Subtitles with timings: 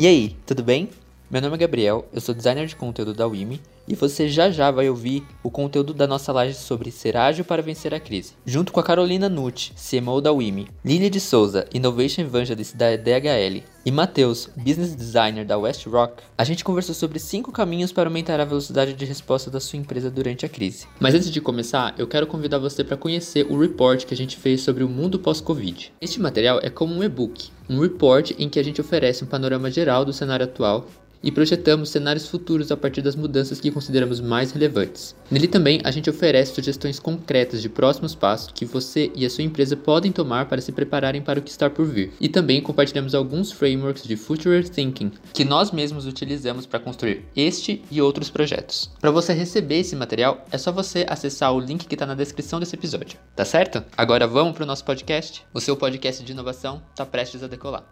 [0.00, 0.88] E aí, tudo bem?
[1.30, 4.68] Meu nome é Gabriel, eu sou designer de conteúdo da WIMI e você já já
[4.72, 8.32] vai ouvir o conteúdo da nossa live sobre ser ágil para vencer a crise.
[8.44, 13.62] Junto com a Carolina Nutt, CMO da WIMI, Lilia de Souza, Innovation Evangelist da DHL
[13.86, 18.40] e Matheus, Business Designer da West Rock, a gente conversou sobre 5 caminhos para aumentar
[18.40, 20.88] a velocidade de resposta da sua empresa durante a crise.
[20.98, 24.36] Mas antes de começar, eu quero convidar você para conhecer o report que a gente
[24.36, 25.92] fez sobre o mundo pós-Covid.
[26.00, 29.70] Este material é como um e-book, um report em que a gente oferece um panorama
[29.70, 30.88] geral do cenário atual
[31.22, 35.14] e projetamos cenários futuros a partir das mudanças que consideramos mais relevantes.
[35.30, 39.44] Nele também a gente oferece sugestões concretas de próximos passos que você e a sua
[39.44, 42.12] empresa podem tomar para se prepararem para o que está por vir.
[42.20, 47.82] E também compartilhamos alguns frameworks de Future Thinking que nós mesmos utilizamos para construir este
[47.90, 48.90] e outros projetos.
[49.00, 52.60] Para você receber esse material, é só você acessar o link que está na descrição
[52.60, 53.84] desse episódio, tá certo?
[53.96, 55.44] Agora vamos para o nosso podcast?
[55.52, 57.84] O seu podcast de inovação está prestes a decolar.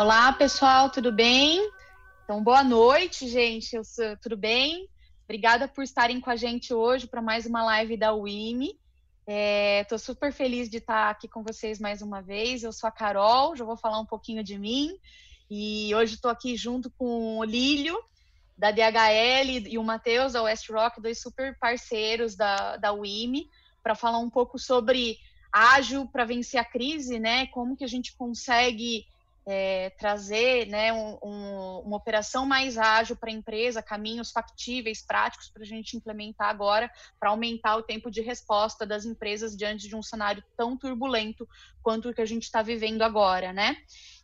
[0.00, 1.60] Olá, pessoal, tudo bem?
[2.24, 3.84] Então, boa noite, gente.
[3.84, 4.88] Sou, tudo bem?
[5.24, 8.80] Obrigada por estarem com a gente hoje para mais uma live da WIMI.
[9.82, 12.62] Estou é, super feliz de estar aqui com vocês mais uma vez.
[12.62, 14.98] Eu sou a Carol, já vou falar um pouquinho de mim.
[15.50, 18.02] E hoje estou aqui junto com o Lílio,
[18.56, 23.50] da DHL, e o Matheus, da West Rock, dois super parceiros da, da WIMI,
[23.82, 25.18] para falar um pouco sobre
[25.52, 27.48] ágil para vencer a crise, né?
[27.48, 29.04] Como que a gente consegue
[29.46, 35.48] é, trazer né, um, um, uma operação mais ágil para a empresa, caminhos factíveis, práticos
[35.48, 39.96] para a gente implementar agora, para aumentar o tempo de resposta das empresas diante de
[39.96, 41.48] um cenário tão turbulento
[41.82, 43.76] quanto o que a gente está vivendo agora, né?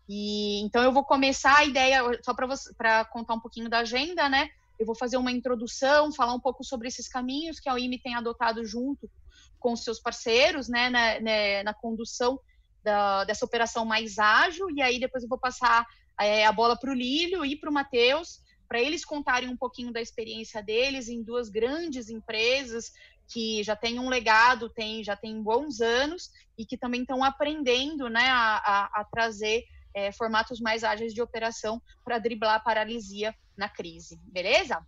[0.09, 4.48] E então eu vou começar a ideia só para contar um pouquinho da agenda, né?
[4.78, 8.14] Eu vou fazer uma introdução, falar um pouco sobre esses caminhos que a OIME tem
[8.14, 9.11] adotado junto
[9.59, 12.39] com seus parceiros, né, na, na, na condução
[12.86, 15.84] da, dessa operação mais ágil, e aí depois eu vou passar
[16.20, 19.92] é, a bola para o Lílio e para o Matheus, para eles contarem um pouquinho
[19.92, 22.92] da experiência deles em duas grandes empresas
[23.26, 28.08] que já têm um legado, tem, já tem bons anos e que também estão aprendendo
[28.08, 33.34] né, a, a, a trazer é, formatos mais ágeis de operação para driblar a paralisia
[33.56, 34.80] na crise, beleza?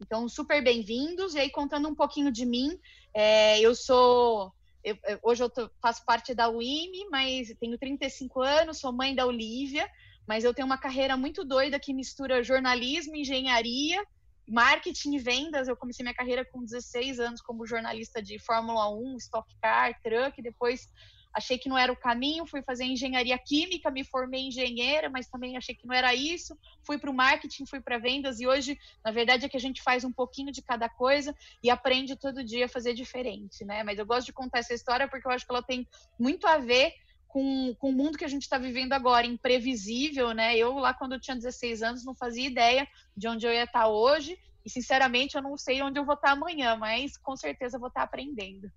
[0.00, 1.34] Então, super bem-vindos.
[1.34, 2.80] E aí, contando um pouquinho de mim,
[3.12, 4.52] é, eu sou
[4.84, 9.26] eu, hoje eu tô, faço parte da UIME, mas tenho 35 anos, sou mãe da
[9.26, 9.88] Olivia,
[10.26, 14.04] mas eu tenho uma carreira muito doida que mistura jornalismo, engenharia,
[14.46, 15.68] marketing e vendas.
[15.68, 20.40] Eu comecei minha carreira com 16 anos como jornalista de Fórmula 1, Stock Car, Truck,
[20.42, 20.88] depois
[21.34, 25.56] achei que não era o caminho, fui fazer engenharia química, me formei engenheira, mas também
[25.56, 26.56] achei que não era isso.
[26.84, 29.82] Fui para o marketing, fui para vendas e hoje, na verdade, é que a gente
[29.82, 33.82] faz um pouquinho de cada coisa e aprende todo dia a fazer diferente, né?
[33.82, 35.88] Mas eu gosto de contar essa história porque eu acho que ela tem
[36.18, 36.92] muito a ver
[37.26, 40.56] com, com o mundo que a gente está vivendo agora, imprevisível, né?
[40.56, 43.88] Eu lá quando eu tinha 16 anos não fazia ideia de onde eu ia estar
[43.88, 47.88] hoje e sinceramente eu não sei onde eu vou estar amanhã, mas com certeza vou
[47.88, 48.70] estar aprendendo.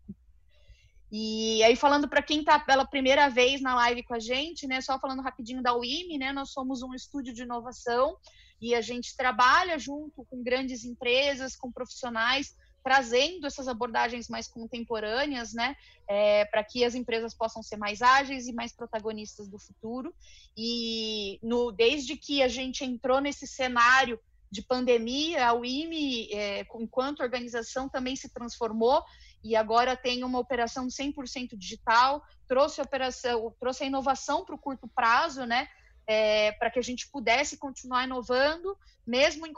[1.11, 4.81] E aí, falando para quem está pela primeira vez na live com a gente, né?
[4.81, 6.33] Só falando rapidinho da UIME, né?
[6.33, 8.17] Nós somos um estúdio de inovação
[8.61, 15.53] e a gente trabalha junto com grandes empresas, com profissionais, trazendo essas abordagens mais contemporâneas,
[15.53, 15.75] né?
[16.07, 20.13] É, para que as empresas possam ser mais ágeis e mais protagonistas do futuro.
[20.57, 24.19] E no, desde que a gente entrou nesse cenário
[24.51, 29.03] de pandemia, a UIME, é, enquanto organização, também se transformou
[29.45, 34.59] e agora tem uma operação 100% digital, trouxe a operação, trouxe a inovação para o
[34.59, 35.67] curto prazo, né?
[36.07, 38.75] É, para que a gente pudesse continuar inovando,
[39.05, 39.53] mesmo em,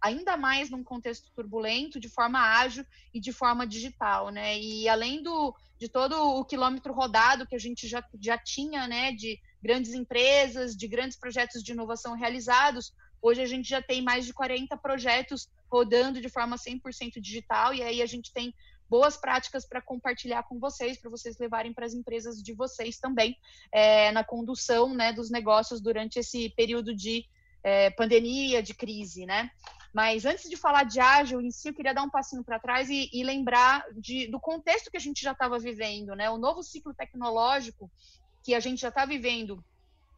[0.00, 4.56] ainda mais num contexto turbulento, de forma ágil e de forma digital, né?
[4.56, 9.10] E além do, de todo o quilômetro rodado que a gente já, já tinha, né,
[9.12, 14.26] de grandes empresas, de grandes projetos de inovação realizados, hoje a gente já tem mais
[14.26, 18.54] de 40 projetos rodando de forma 100% digital, e aí a gente tem
[18.94, 23.36] boas práticas para compartilhar com vocês, para vocês levarem para as empresas de vocês também
[23.72, 27.26] é, na condução né, dos negócios durante esse período de
[27.64, 29.50] é, pandemia, de crise, né?
[29.92, 32.88] Mas antes de falar de ágil em si, eu queria dar um passinho para trás
[32.88, 36.30] e, e, lembrar de, do contexto que a gente já estava vivendo, né?
[36.30, 37.90] O novo ciclo tecnológico
[38.44, 39.64] que a gente já está vivendo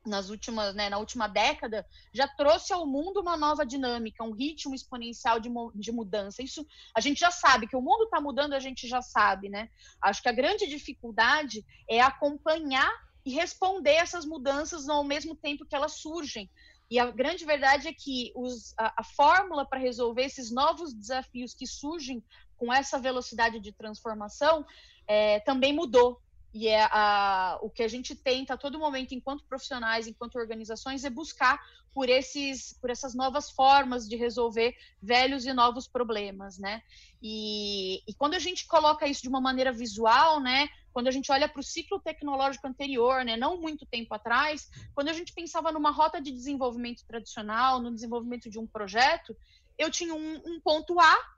[0.08, 4.74] nas últimas, né, na última década, já trouxe ao mundo uma nova dinâmica, um ritmo
[4.74, 6.42] exponencial de, de mudança.
[6.42, 9.68] Isso a gente já sabe que o mundo está mudando, a gente já sabe, né?
[10.02, 12.90] Acho que a grande dificuldade é acompanhar
[13.24, 16.48] e responder essas mudanças ao mesmo tempo que elas surgem.
[16.88, 21.52] E a grande verdade é que os, a, a fórmula para resolver esses novos desafios
[21.52, 22.24] que surgem
[22.56, 24.64] com essa velocidade de transformação
[25.06, 26.20] é, também mudou.
[26.56, 31.04] E é a, o que a gente tenta a todo momento, enquanto profissionais, enquanto organizações,
[31.04, 31.60] é buscar
[31.92, 36.82] por, esses, por essas novas formas de resolver velhos e novos problemas, né?
[37.22, 40.66] E, e quando a gente coloca isso de uma maneira visual, né?
[40.94, 43.36] Quando a gente olha para o ciclo tecnológico anterior, né?
[43.36, 48.48] Não muito tempo atrás, quando a gente pensava numa rota de desenvolvimento tradicional, no desenvolvimento
[48.48, 49.36] de um projeto,
[49.76, 51.36] eu tinha um, um ponto A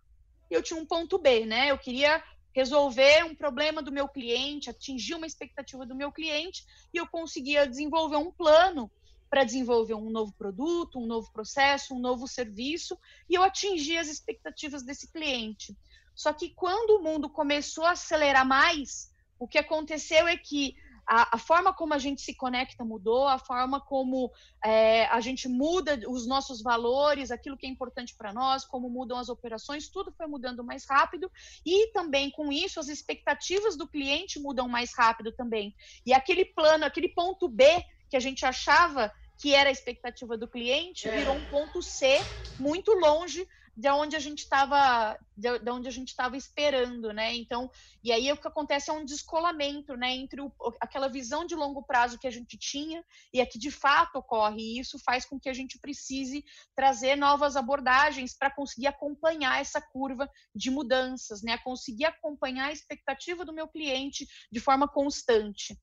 [0.50, 1.71] eu tinha um ponto B, né?
[1.71, 2.23] Eu queria
[2.59, 7.65] resolver um problema do meu cliente, atingir uma expectativa do meu cliente e eu conseguia
[7.65, 8.91] desenvolver um plano
[9.31, 12.99] para desenvolver um novo produto, um novo processo, um novo serviço
[13.31, 15.77] e eu atingia as expectativas desse cliente.
[16.17, 19.09] Só que quando o mundo começou a acelerar mais,
[19.39, 20.75] o que aconteceu é que
[21.09, 24.31] a, a, forma como a gente se conecta mudou, a forma como
[24.63, 29.19] é, a gente muda os nossos valores, aquilo que é importante para nós, como mudam
[29.19, 31.31] as operações, tudo foi mudando mais rápido
[31.65, 35.75] e também com isso as expectativas do cliente mudam mais rápido também.
[36.05, 37.65] E aquele plano, aquele ponto B
[38.11, 42.19] que a gente achava que era a expectativa do cliente, virou um ponto C
[42.59, 47.33] muito longe de onde a gente estava de, de, onde a gente estava esperando, né?
[47.37, 47.71] Então,
[48.03, 51.85] e aí o que acontece é um descolamento, né, entre o, aquela visão de longo
[51.85, 54.61] prazo que a gente tinha e a que de fato ocorre.
[54.61, 56.45] E isso faz com que a gente precise
[56.75, 61.57] trazer novas abordagens para conseguir acompanhar essa curva de mudanças, né?
[61.59, 65.79] Conseguir acompanhar a expectativa do meu cliente de forma constante.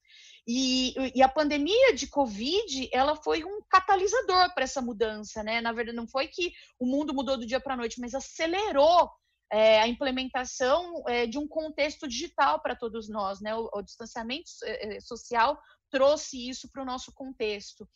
[0.48, 5.60] E, e, a pandemia de Covid, ela foi um catalisador para essa mudança, né?
[5.60, 9.10] Na verdade, não foi que o mundo mudou do dia para a noite, mas acelerou
[9.52, 13.56] é, a implementação é, de um contexto digital para todos nós, né?
[13.56, 15.60] O, o distanciamento é, é, social
[15.90, 17.88] trouxe isso para o nosso contexto.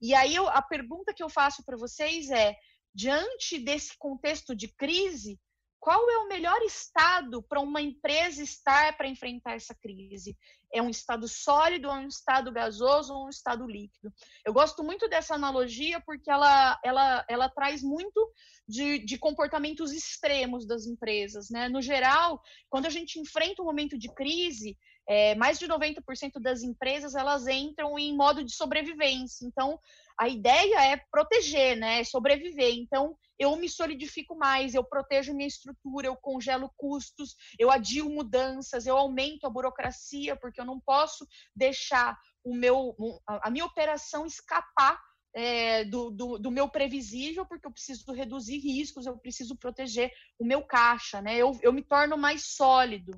[0.00, 2.56] E aí eu, a pergunta que eu faço para vocês é:
[2.94, 5.40] diante desse contexto de crise,
[5.80, 10.36] qual é o melhor estado para uma empresa estar para enfrentar essa crise?
[10.72, 14.12] É um estado sólido, ou um estado gasoso ou um estado líquido?
[14.44, 18.32] Eu gosto muito dessa analogia porque ela, ela, ela traz muito
[18.68, 21.48] de, de comportamentos extremos das empresas.
[21.50, 21.68] Né?
[21.68, 24.76] No geral, quando a gente enfrenta um momento de crise,
[25.08, 29.46] é, mais de 90% das empresas elas entram em modo de sobrevivência.
[29.46, 29.78] Então,
[30.18, 32.00] a ideia é proteger, né?
[32.00, 32.74] É sobreviver.
[32.74, 38.86] Então, eu me solidifico mais, eu protejo minha estrutura, eu congelo custos, eu adio mudanças,
[38.86, 44.98] eu aumento a burocracia, porque eu não posso deixar o meu, a minha operação escapar
[45.34, 50.46] é, do, do, do, meu previsível, porque eu preciso reduzir riscos, eu preciso proteger o
[50.46, 51.36] meu caixa, né?
[51.36, 53.12] Eu, eu me torno mais sólido.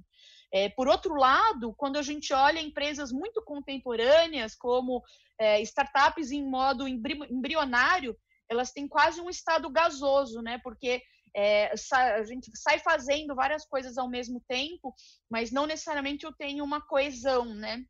[0.52, 5.02] É, por outro lado, quando a gente olha empresas muito contemporâneas, como
[5.38, 8.16] é, startups em modo embrionário,
[8.48, 10.58] elas têm quase um estado gasoso, né?
[10.62, 11.02] Porque
[11.36, 14.94] é, a gente sai fazendo várias coisas ao mesmo tempo,
[15.30, 17.84] mas não necessariamente eu tenho uma coesão, né?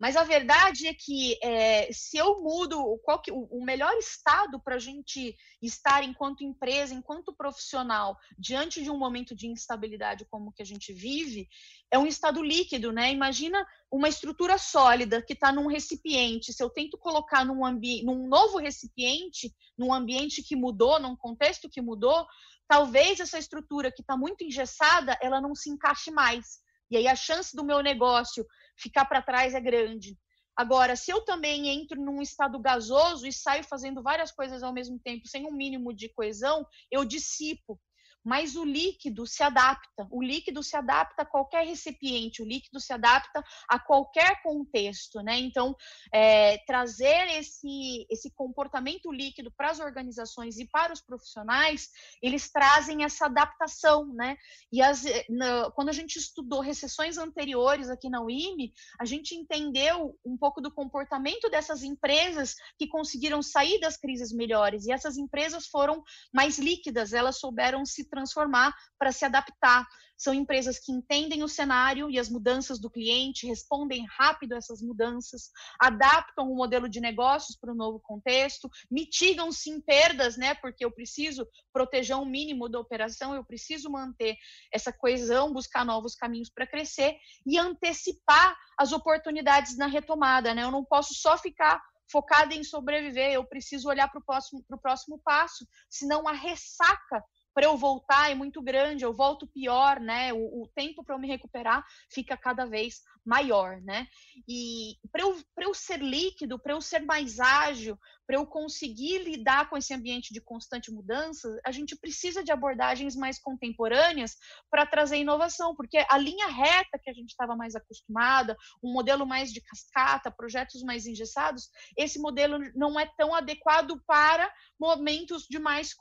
[0.00, 4.76] Mas a verdade é que é, se eu mudo que, o, o melhor estado para
[4.76, 10.62] a gente estar enquanto empresa, enquanto profissional, diante de um momento de instabilidade como que
[10.62, 11.48] a gente vive,
[11.90, 13.10] é um estado líquido, né?
[13.10, 16.52] Imagina uma estrutura sólida que está num recipiente.
[16.52, 17.60] Se eu tento colocar num,
[18.04, 22.24] num novo recipiente, num ambiente que mudou, num contexto que mudou,
[22.68, 26.60] talvez essa estrutura que está muito engessada, ela não se encaixe mais.
[26.90, 28.46] E aí a chance do meu negócio
[28.78, 30.16] ficar para trás é grande.
[30.56, 34.98] Agora, se eu também entro num estado gasoso e saio fazendo várias coisas ao mesmo
[34.98, 37.78] tempo, sem um mínimo de coesão, eu dissipo
[38.24, 40.06] mas o líquido se adapta.
[40.10, 45.38] O líquido se adapta a qualquer recipiente, o líquido se adapta a qualquer contexto, né?
[45.38, 45.74] Então,
[46.12, 51.88] é, trazer esse, esse comportamento líquido para as organizações e para os profissionais,
[52.22, 54.36] eles trazem essa adaptação, né?
[54.72, 60.18] E as, na, quando a gente estudou recessões anteriores aqui na UIME, a gente entendeu
[60.24, 64.86] um pouco do comportamento dessas empresas que conseguiram sair das crises melhores.
[64.86, 69.86] E essas empresas foram mais líquidas, elas souberam se transformar para se adaptar.
[70.16, 74.82] São empresas que entendem o cenário e as mudanças do cliente, respondem rápido a essas
[74.82, 75.50] mudanças,
[75.80, 80.54] adaptam o modelo de negócios para o novo contexto, mitigam sim perdas, né?
[80.54, 84.36] Porque eu preciso proteger um mínimo da operação, eu preciso manter
[84.72, 90.64] essa coesão, buscar novos caminhos para crescer e antecipar as oportunidades na retomada, né?
[90.64, 95.20] Eu não posso só ficar focada em sobreviver, eu preciso olhar para o próximo, próximo
[95.24, 97.22] passo, senão a ressaca
[97.58, 100.32] para eu voltar é muito grande, eu volto pior, né?
[100.32, 104.06] O, o tempo para eu me recuperar fica cada vez maior, né?
[104.46, 107.98] E para eu, eu ser líquido, para eu ser mais ágil,
[108.28, 113.16] para eu conseguir lidar com esse ambiente de constante mudança, a gente precisa de abordagens
[113.16, 114.36] mais contemporâneas
[114.70, 119.26] para trazer inovação, porque a linha reta que a gente estava mais acostumada, um modelo
[119.26, 124.48] mais de cascata, projetos mais engessados, esse modelo não é tão adequado para
[124.78, 125.92] momentos de mais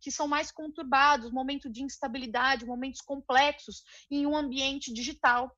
[0.00, 5.54] que são mais conturbados, momento de instabilidade, momentos complexos em um ambiente digital.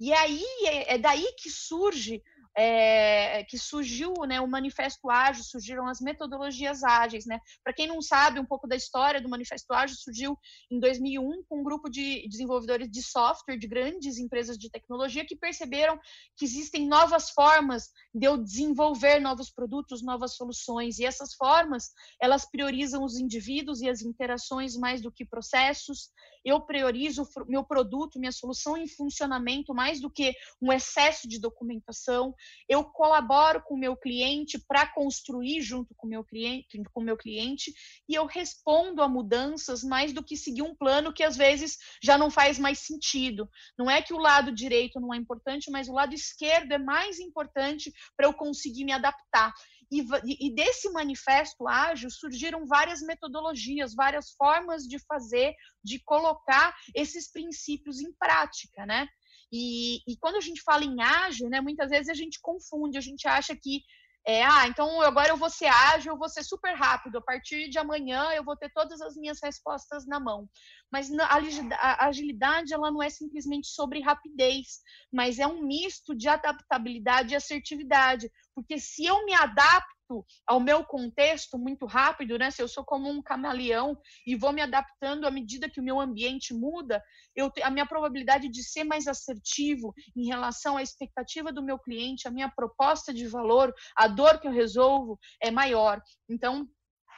[0.00, 2.22] E aí é, é daí que surge
[2.60, 7.24] é, que surgiu né, o Manifesto Ágil, surgiram as metodologias ágeis.
[7.24, 7.40] Né?
[7.62, 10.36] Para quem não sabe um pouco da história do Manifesto Ágil, surgiu
[10.68, 15.36] em 2001 com um grupo de desenvolvedores de software de grandes empresas de tecnologia que
[15.36, 16.00] perceberam
[16.36, 20.98] que existem novas formas de eu desenvolver novos produtos, novas soluções.
[20.98, 26.10] E essas formas, elas priorizam os indivíduos e as interações mais do que processos.
[26.44, 32.34] Eu priorizo meu produto, minha solução em funcionamento mais do que um excesso de documentação
[32.68, 37.16] eu colaboro com o meu cliente para construir junto com o meu cliente, com meu
[37.16, 37.72] cliente,
[38.08, 42.18] e eu respondo a mudanças mais do que seguir um plano que às vezes já
[42.18, 43.48] não faz mais sentido.
[43.78, 47.18] Não é que o lado direito não é importante, mas o lado esquerdo é mais
[47.18, 49.52] importante para eu conseguir me adaptar.
[49.90, 50.04] E,
[50.38, 57.98] e, desse manifesto ágil surgiram várias metodologias, várias formas de fazer, de colocar esses princípios
[58.00, 59.08] em prática, né?
[59.52, 63.00] E, e quando a gente fala em ágil, né, muitas vezes a gente confunde, a
[63.00, 63.82] gente acha que
[64.26, 67.16] é, ah, então agora eu vou ser ágil, eu vou ser super rápido.
[67.16, 70.46] A partir de amanhã eu vou ter todas as minhas respostas na mão.
[70.92, 77.32] Mas a agilidade ela não é simplesmente sobre rapidez, mas é um misto de adaptabilidade
[77.32, 78.30] e assertividade.
[78.54, 79.97] Porque se eu me adapto
[80.46, 82.50] ao meu contexto muito rápido, né?
[82.50, 83.96] Se eu sou como um camaleão
[84.26, 87.02] e vou me adaptando à medida que o meu ambiente muda,
[87.34, 92.26] eu, a minha probabilidade de ser mais assertivo em relação à expectativa do meu cliente,
[92.26, 96.02] a minha proposta de valor, a dor que eu resolvo é maior.
[96.28, 96.68] Então,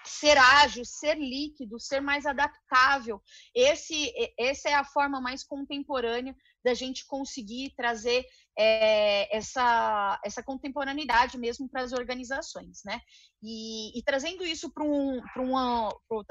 [0.05, 3.21] ser ágil, ser líquido, ser mais adaptável.
[3.55, 8.25] Esse, essa é a forma mais contemporânea da gente conseguir trazer
[8.59, 13.01] é, essa, essa contemporaneidade mesmo para as organizações, né?
[13.43, 15.89] E, e trazendo isso para um, uma,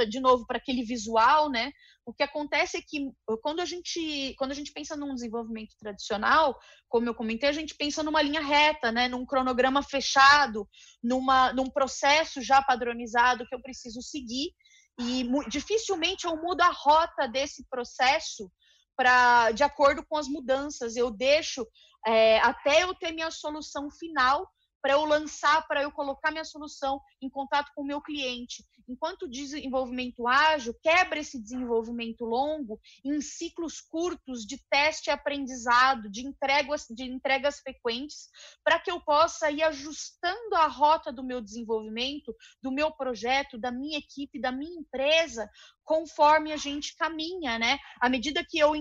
[0.07, 1.71] de novo para aquele visual, né?
[2.05, 3.09] O que acontece é que
[3.41, 6.55] quando a gente quando a gente pensa num desenvolvimento tradicional,
[6.87, 9.07] como eu comentei, a gente pensa numa linha reta, né?
[9.07, 10.67] Num cronograma fechado,
[11.01, 14.51] numa num processo já padronizado que eu preciso seguir
[14.99, 18.51] e dificilmente eu mudo a rota desse processo
[18.97, 20.95] para de acordo com as mudanças.
[20.95, 21.65] Eu deixo
[22.05, 24.49] é, até eu ter minha solução final
[24.81, 28.63] para eu lançar, para eu colocar minha solução em contato com o meu cliente.
[28.87, 36.09] Enquanto o desenvolvimento ágil quebra esse desenvolvimento longo em ciclos curtos de teste e aprendizado,
[36.09, 38.29] de entregas, de entregas frequentes,
[38.63, 43.71] para que eu possa ir ajustando a rota do meu desenvolvimento, do meu projeto, da
[43.71, 45.49] minha equipe, da minha empresa,
[45.89, 47.79] conforme a gente caminha, né?
[47.99, 48.73] À medida que eu,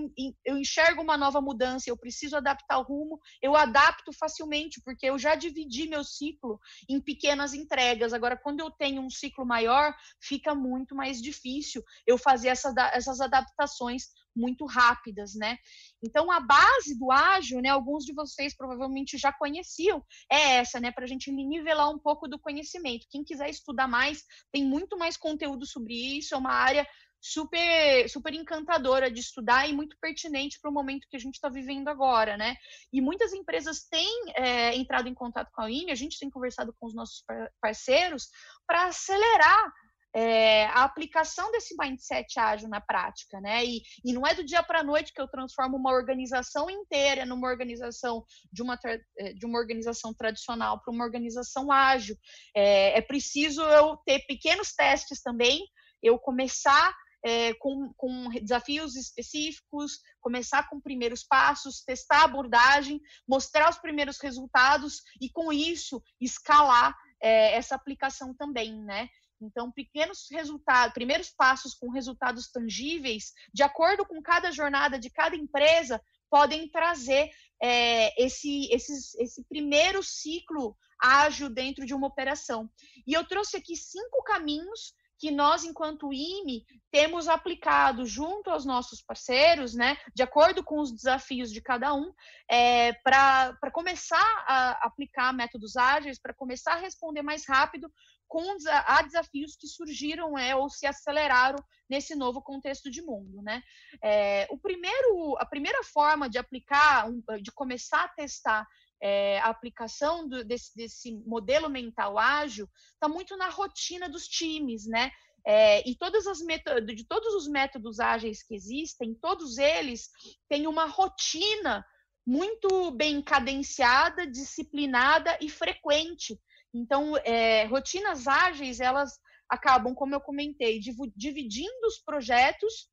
[0.45, 5.19] eu enxergo uma nova mudança, eu preciso adaptar o rumo, eu adapto facilmente, porque eu
[5.19, 8.13] já dividi meu ciclo em pequenas entregas.
[8.13, 13.23] Agora, quando eu tenho um ciclo maior, fica muito mais difícil eu fazer essa, essas
[13.23, 15.59] adaptações muito rápidas, né?
[16.03, 20.93] Então, a base do ágil, né, alguns de vocês provavelmente já conheciam, é essa, né,
[20.93, 23.07] para a gente nivelar um pouco do conhecimento.
[23.11, 26.87] Quem quiser estudar mais, tem muito mais conteúdo sobre isso, é uma área
[27.21, 31.49] super super encantadora de estudar e muito pertinente para o momento que a gente está
[31.49, 32.57] vivendo agora, né?
[32.93, 36.73] E muitas empresas têm é, entrado em contato com a INE, a gente tem conversado
[36.79, 37.25] com os nossos
[37.61, 38.29] parceiros
[38.67, 39.73] para acelerar
[40.15, 43.65] é, a aplicação desse mindset ágil na prática, né?
[43.65, 47.27] E, e não é do dia para a noite que eu transformo uma organização inteira
[47.27, 52.17] numa organização de uma, eh, de uma organização tradicional para uma organização ágil.
[52.57, 55.61] É, é preciso eu ter pequenos testes também,
[56.03, 63.69] eu começar é, com, com, desafios específicos, começar com primeiros passos, testar a abordagem, mostrar
[63.69, 69.09] os primeiros resultados e, com isso, escalar é, essa aplicação também, né?
[69.41, 75.37] Então, pequenos resultados, primeiros passos com resultados tangíveis, de acordo com cada jornada de cada
[75.37, 77.31] empresa, podem trazer
[77.63, 82.69] é, esse, esse, esse primeiro ciclo ágil dentro de uma operação.
[83.07, 89.03] E eu trouxe aqui cinco caminhos que nós, enquanto IME, temos aplicado junto aos nossos
[89.03, 92.13] parceiros, né, de acordo com os desafios de cada um,
[92.49, 97.93] é, para começar a aplicar métodos ágeis, para começar a responder mais rápido
[98.29, 101.59] com a desafios que surgiram é, ou se aceleraram
[101.89, 103.63] nesse novo contexto de mundo, né?
[104.05, 107.11] É, o primeiro, a primeira forma de aplicar,
[107.43, 108.67] de começar a testar
[109.03, 114.87] é, a aplicação do, desse, desse, modelo mental ágil está muito na rotina dos times,
[114.87, 115.11] né?
[115.47, 120.11] É, e todas as de todos os métodos ágeis que existem, todos eles
[120.49, 121.85] têm uma rotina
[122.27, 126.39] muito bem cadenciada, disciplinada e frequente.
[126.75, 130.81] Então, é, rotinas ágeis, elas acabam, como eu comentei,
[131.17, 132.89] dividindo os projetos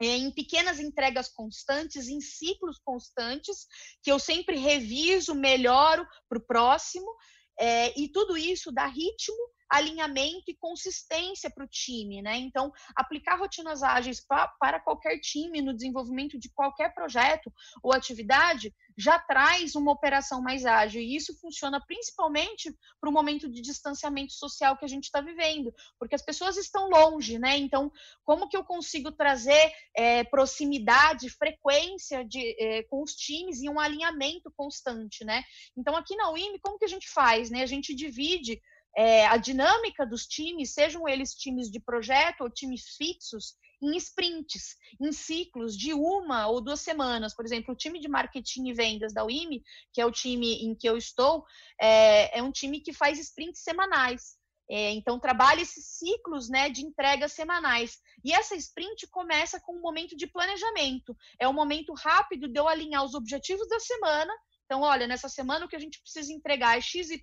[0.00, 3.66] em pequenas entregas constantes, em ciclos constantes,
[4.02, 7.12] que eu sempre reviso, melhoro para o próximo,
[7.58, 9.36] é, e tudo isso dá ritmo
[9.68, 12.36] alinhamento e consistência para o time, né?
[12.36, 18.74] Então, aplicar rotinas ágeis pra, para qualquer time no desenvolvimento de qualquer projeto ou atividade
[18.96, 21.00] já traz uma operação mais ágil.
[21.00, 25.72] E isso funciona principalmente para o momento de distanciamento social que a gente está vivendo,
[25.98, 27.56] porque as pessoas estão longe, né?
[27.56, 27.92] Então,
[28.24, 33.78] como que eu consigo trazer é, proximidade, frequência de, é, com os times e um
[33.78, 35.42] alinhamento constante, né?
[35.76, 37.62] Então, aqui na UIM, como que a gente faz, né?
[37.62, 38.60] A gente divide
[38.98, 44.74] é, a dinâmica dos times, sejam eles times de projeto ou times fixos, em sprints,
[45.00, 47.32] em ciclos de uma ou duas semanas.
[47.32, 49.62] Por exemplo, o time de marketing e vendas da UIME,
[49.94, 51.44] que é o time em que eu estou,
[51.80, 54.36] é, é um time que faz sprints semanais.
[54.68, 57.98] É, então, trabalha esses ciclos né, de entregas semanais.
[58.24, 61.16] E essa sprint começa com um momento de planejamento.
[61.40, 64.34] É um momento rápido de eu alinhar os objetivos da semana.
[64.64, 67.22] Então, olha, nessa semana o que a gente precisa entregar é XYZ,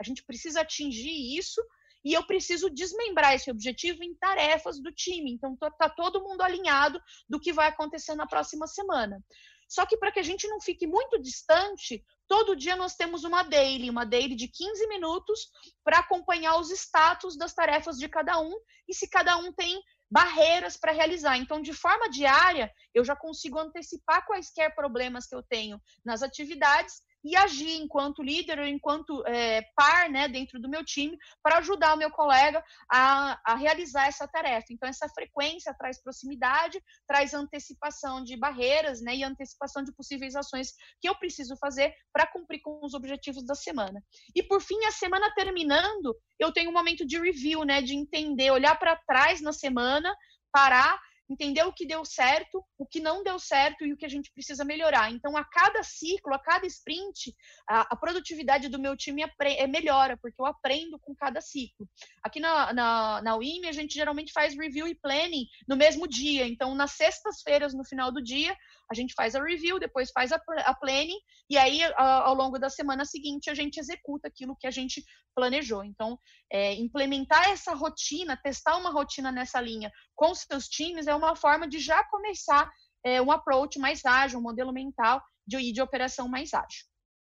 [0.00, 1.62] a gente precisa atingir isso
[2.02, 5.32] e eu preciso desmembrar esse objetivo em tarefas do time.
[5.32, 9.22] Então, tá todo mundo alinhado do que vai acontecer na próxima semana.
[9.68, 13.42] Só que para que a gente não fique muito distante, todo dia nós temos uma
[13.42, 15.48] daily, uma daily de 15 minutos
[15.84, 18.52] para acompanhar os status das tarefas de cada um
[18.88, 19.80] e se cada um tem
[20.10, 21.36] barreiras para realizar.
[21.36, 27.00] Então, de forma diária, eu já consigo antecipar quaisquer problemas que eu tenho nas atividades
[27.24, 31.94] e agir enquanto líder ou enquanto é, par né, dentro do meu time para ajudar
[31.94, 34.66] o meu colega a, a realizar essa tarefa.
[34.70, 40.72] Então, essa frequência traz proximidade, traz antecipação de barreiras né, e antecipação de possíveis ações
[41.00, 44.02] que eu preciso fazer para cumprir com os objetivos da semana.
[44.34, 48.50] E, por fim, a semana terminando, eu tenho um momento de review, né, de entender,
[48.50, 50.14] olhar para trás na semana,
[50.52, 50.98] parar
[51.30, 54.32] entender o que deu certo, o que não deu certo e o que a gente
[54.32, 55.12] precisa melhorar.
[55.12, 57.32] Então, a cada ciclo, a cada sprint,
[57.68, 61.88] a, a produtividade do meu time é melhora, porque eu aprendo com cada ciclo.
[62.22, 66.48] Aqui na, na, na UIM, a gente geralmente faz review e planning no mesmo dia.
[66.48, 68.56] Então, nas sextas-feiras, no final do dia,
[68.90, 72.58] a gente faz a review, depois faz a, a planning, e aí, a, ao longo
[72.58, 75.84] da semana seguinte, a gente executa aquilo que a gente planejou.
[75.84, 76.18] Então,
[76.52, 81.68] é, implementar essa rotina, testar uma rotina nessa linha com seus times é uma forma
[81.68, 82.70] de já começar
[83.04, 86.84] é, um approach mais ágil, um modelo mental de, de operação mais ágil.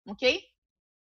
[0.07, 0.41] Ok?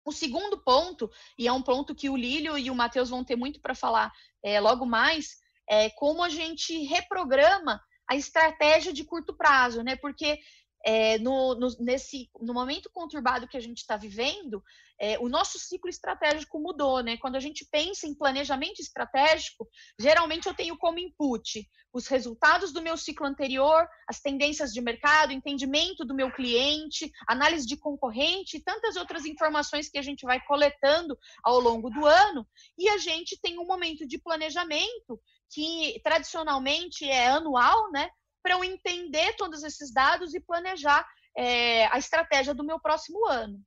[0.05, 3.37] O segundo ponto, e é um ponto que o Lílio e o Matheus vão ter
[3.37, 4.12] muito para falar
[4.43, 5.38] é, logo mais,
[5.69, 9.95] é como a gente reprograma a estratégia de curto prazo, né?
[9.95, 10.40] Porque
[10.85, 14.62] é, no, no, nesse, no momento conturbado que a gente está vivendo,
[14.99, 17.16] é, o nosso ciclo estratégico mudou, né?
[17.16, 22.83] Quando a gente pensa em planejamento estratégico, geralmente eu tenho como input os resultados do
[22.83, 28.62] meu ciclo anterior, as tendências de mercado, entendimento do meu cliente, análise de concorrente e
[28.62, 32.47] tantas outras informações que a gente vai coletando ao longo do ano,
[32.79, 35.21] e a gente tem um momento de planejamento
[35.53, 38.11] que tradicionalmente é anual, né?
[38.42, 43.61] Para eu entender todos esses dados e planejar é, a estratégia do meu próximo ano.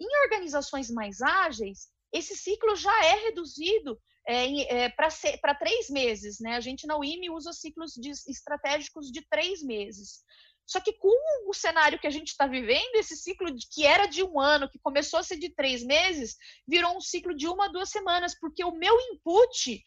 [0.00, 6.38] Em organizações mais ágeis, esse ciclo já é reduzido é, é, para três meses.
[6.40, 6.56] Né?
[6.56, 10.22] A gente na UIM usa ciclos de, estratégicos de três meses.
[10.66, 14.06] Só que com o cenário que a gente está vivendo, esse ciclo de, que era
[14.06, 17.70] de um ano, que começou a ser de três meses, virou um ciclo de uma,
[17.70, 19.84] duas semanas, porque o meu input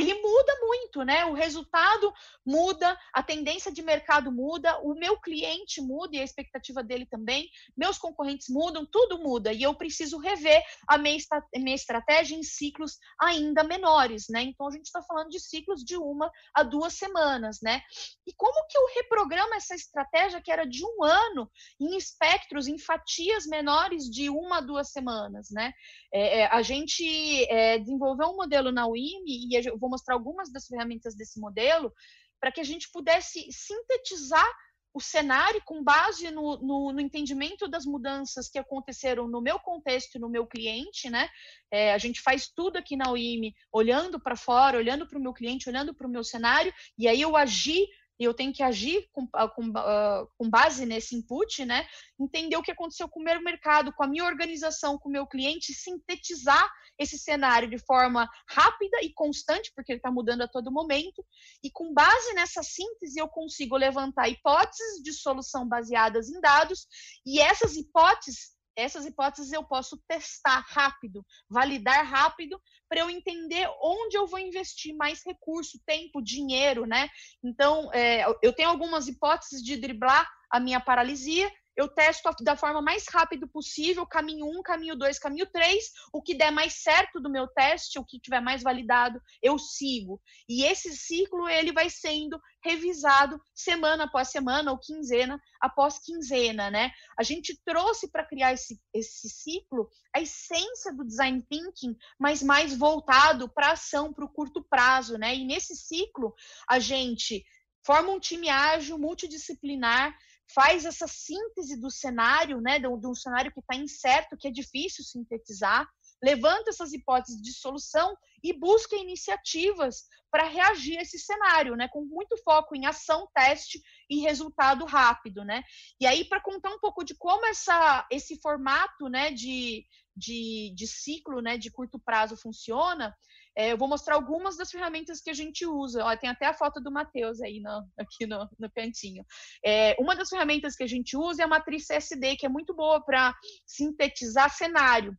[0.00, 1.24] ele muda muito, né?
[1.26, 2.12] O resultado
[2.44, 7.48] muda, a tendência de mercado muda, o meu cliente muda e a expectativa dele também,
[7.76, 11.18] meus concorrentes mudam, tudo muda e eu preciso rever a minha,
[11.56, 14.42] minha estratégia em ciclos ainda menores, né?
[14.42, 17.82] Então a gente está falando de ciclos de uma a duas semanas, né?
[18.26, 22.78] E como que eu programa essa estratégia que era de um ano em espectros, em
[22.78, 25.72] fatias menores de uma a duas semanas, né?
[26.12, 30.50] É, é a gente é, desenvolveu um modelo na UIME e eu vou mostrar algumas
[30.50, 31.92] das ferramentas desse modelo
[32.40, 34.46] para que a gente pudesse sintetizar
[34.92, 40.16] o cenário com base no, no, no, entendimento das mudanças que aconteceram no meu contexto
[40.16, 41.28] e no meu cliente, né?
[41.70, 45.32] É, a gente faz tudo aqui na UIME olhando para fora, olhando para o meu
[45.32, 47.86] cliente, olhando para o meu cenário, e aí eu agir
[48.20, 51.88] e eu tenho que agir com, ah, com, uh, com, base nesse input, né?
[52.20, 55.26] Entender o que aconteceu com o meu mercado, com a minha organização, com o meu
[55.26, 60.70] cliente, sintetizar esse cenário de forma rápida e constante, porque ele está mudando a todo
[60.70, 61.24] momento,
[61.64, 66.86] e com base nessa síntese eu consigo levantar hipóteses de solução baseadas em dados,
[67.24, 74.16] e essas hipóteses essas hipóteses eu posso testar rápido, validar rápido, para eu entender onde
[74.16, 77.08] eu vou investir mais recurso, tempo, dinheiro, né?
[77.42, 82.82] Então, é, eu tenho algumas hipóteses de driblar a minha paralisia eu testo da forma
[82.82, 87.18] mais rápida possível, caminho 1, um, caminho 2, caminho 3, o que der mais certo
[87.18, 90.20] do meu teste, o que tiver mais validado, eu sigo.
[90.48, 96.90] E esse ciclo ele vai sendo revisado semana após semana ou quinzena após quinzena, né?
[97.18, 102.76] A gente trouxe para criar esse, esse ciclo a essência do design thinking, mas mais
[102.76, 105.34] voltado para ação, para o curto prazo, né?
[105.34, 106.34] E nesse ciclo
[106.68, 107.42] a gente
[107.84, 110.14] forma um time ágil, multidisciplinar,
[110.54, 115.04] faz essa síntese do cenário, né, de um cenário que está incerto, que é difícil
[115.04, 115.88] sintetizar,
[116.22, 122.04] levanta essas hipóteses de solução e busca iniciativas para reagir a esse cenário, né, com
[122.04, 125.62] muito foco em ação, teste e resultado rápido, né.
[126.00, 129.84] E aí para contar um pouco de como essa, esse formato, né, de,
[130.16, 133.16] de, de ciclo, né, de curto prazo funciona,
[133.56, 136.16] é, eu vou mostrar algumas das ferramentas que a gente usa.
[136.16, 139.24] Tem até a foto do Matheus aí no, aqui no, no cantinho.
[139.64, 142.74] É, uma das ferramentas que a gente usa é a matriz CSD, que é muito
[142.74, 143.34] boa para
[143.66, 145.16] sintetizar cenário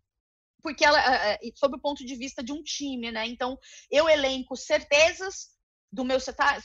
[0.63, 3.25] porque ela, é, é, sob o ponto de vista de um time, né?
[3.25, 3.57] Então,
[3.89, 5.49] eu elenco certezas
[5.91, 6.17] do meu,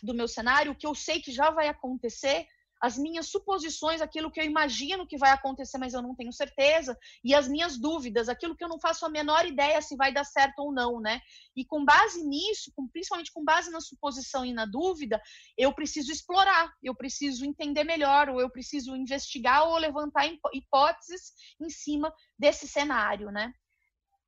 [0.02, 2.46] do meu cenário, que eu sei que já vai acontecer,
[2.80, 6.96] as minhas suposições, aquilo que eu imagino que vai acontecer, mas eu não tenho certeza,
[7.24, 10.24] e as minhas dúvidas, aquilo que eu não faço a menor ideia se vai dar
[10.24, 11.20] certo ou não, né?
[11.54, 15.20] E com base nisso, com, principalmente com base na suposição e na dúvida,
[15.56, 21.70] eu preciso explorar, eu preciso entender melhor, ou eu preciso investigar ou levantar hipóteses em
[21.70, 23.52] cima desse cenário, né?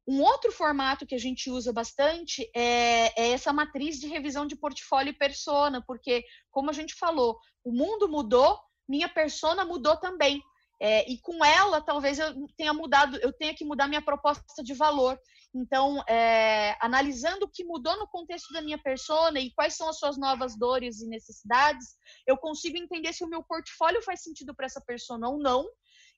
[0.09, 4.57] Um outro formato que a gente usa bastante é, é, essa matriz de revisão de
[4.57, 10.43] portfólio e persona, porque, como a gente falou, o mundo mudou, minha persona mudou também.
[10.81, 14.73] É, e com ela, talvez eu tenha mudado, eu tenha que mudar minha proposta de
[14.73, 15.21] valor.
[15.55, 19.99] Então, é, analisando o que mudou no contexto da minha persona e quais são as
[19.99, 21.87] suas novas dores e necessidades,
[22.27, 25.69] eu consigo entender se o meu portfólio faz sentido para essa persona ou não,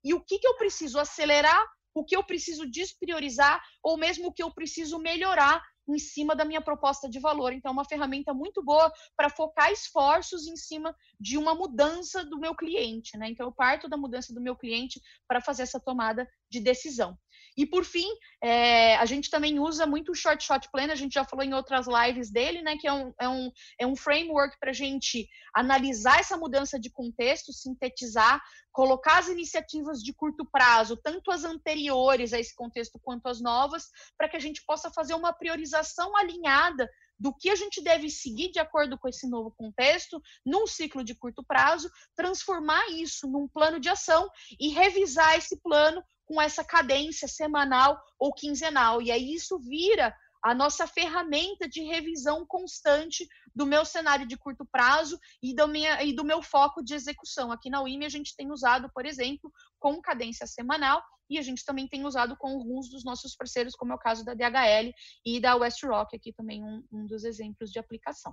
[0.05, 1.61] e o que, que eu preciso acelerar
[2.01, 6.45] o que eu preciso despriorizar ou mesmo o que eu preciso melhorar em cima da
[6.45, 7.53] minha proposta de valor.
[7.53, 12.39] Então, é uma ferramenta muito boa para focar esforços em cima de uma mudança do
[12.39, 13.29] meu cliente, né?
[13.29, 17.19] Então, eu parto da mudança do meu cliente para fazer essa tomada de decisão.
[17.57, 18.07] E por fim,
[18.43, 21.55] é, a gente também usa muito o Short Shot Plan, a gente já falou em
[21.55, 22.77] outras lives dele, né?
[22.77, 26.91] Que é um, é um, é um framework para a gente analisar essa mudança de
[26.91, 33.27] contexto, sintetizar, colocar as iniciativas de curto prazo, tanto as anteriores a esse contexto quanto
[33.27, 36.89] as novas, para que a gente possa fazer uma priorização alinhada
[37.21, 41.15] do que a gente deve seguir de acordo com esse novo contexto, num ciclo de
[41.15, 47.27] curto prazo, transformar isso num plano de ação e revisar esse plano com essa cadência
[47.27, 49.03] semanal ou quinzenal.
[49.03, 54.64] E aí isso vira a nossa ferramenta de revisão constante do meu cenário de curto
[54.64, 57.51] prazo e do, minha, e do meu foco de execução.
[57.51, 61.64] Aqui na UIME a gente tem usado, por exemplo, com cadência semanal e a gente
[61.64, 64.93] também tem usado com alguns dos nossos parceiros, como é o caso da DHL
[65.27, 68.33] e da West Rock, aqui também um, um dos exemplos de aplicação.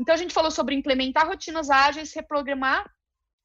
[0.00, 2.84] Então, a gente falou sobre implementar rotinas ágeis, reprogramar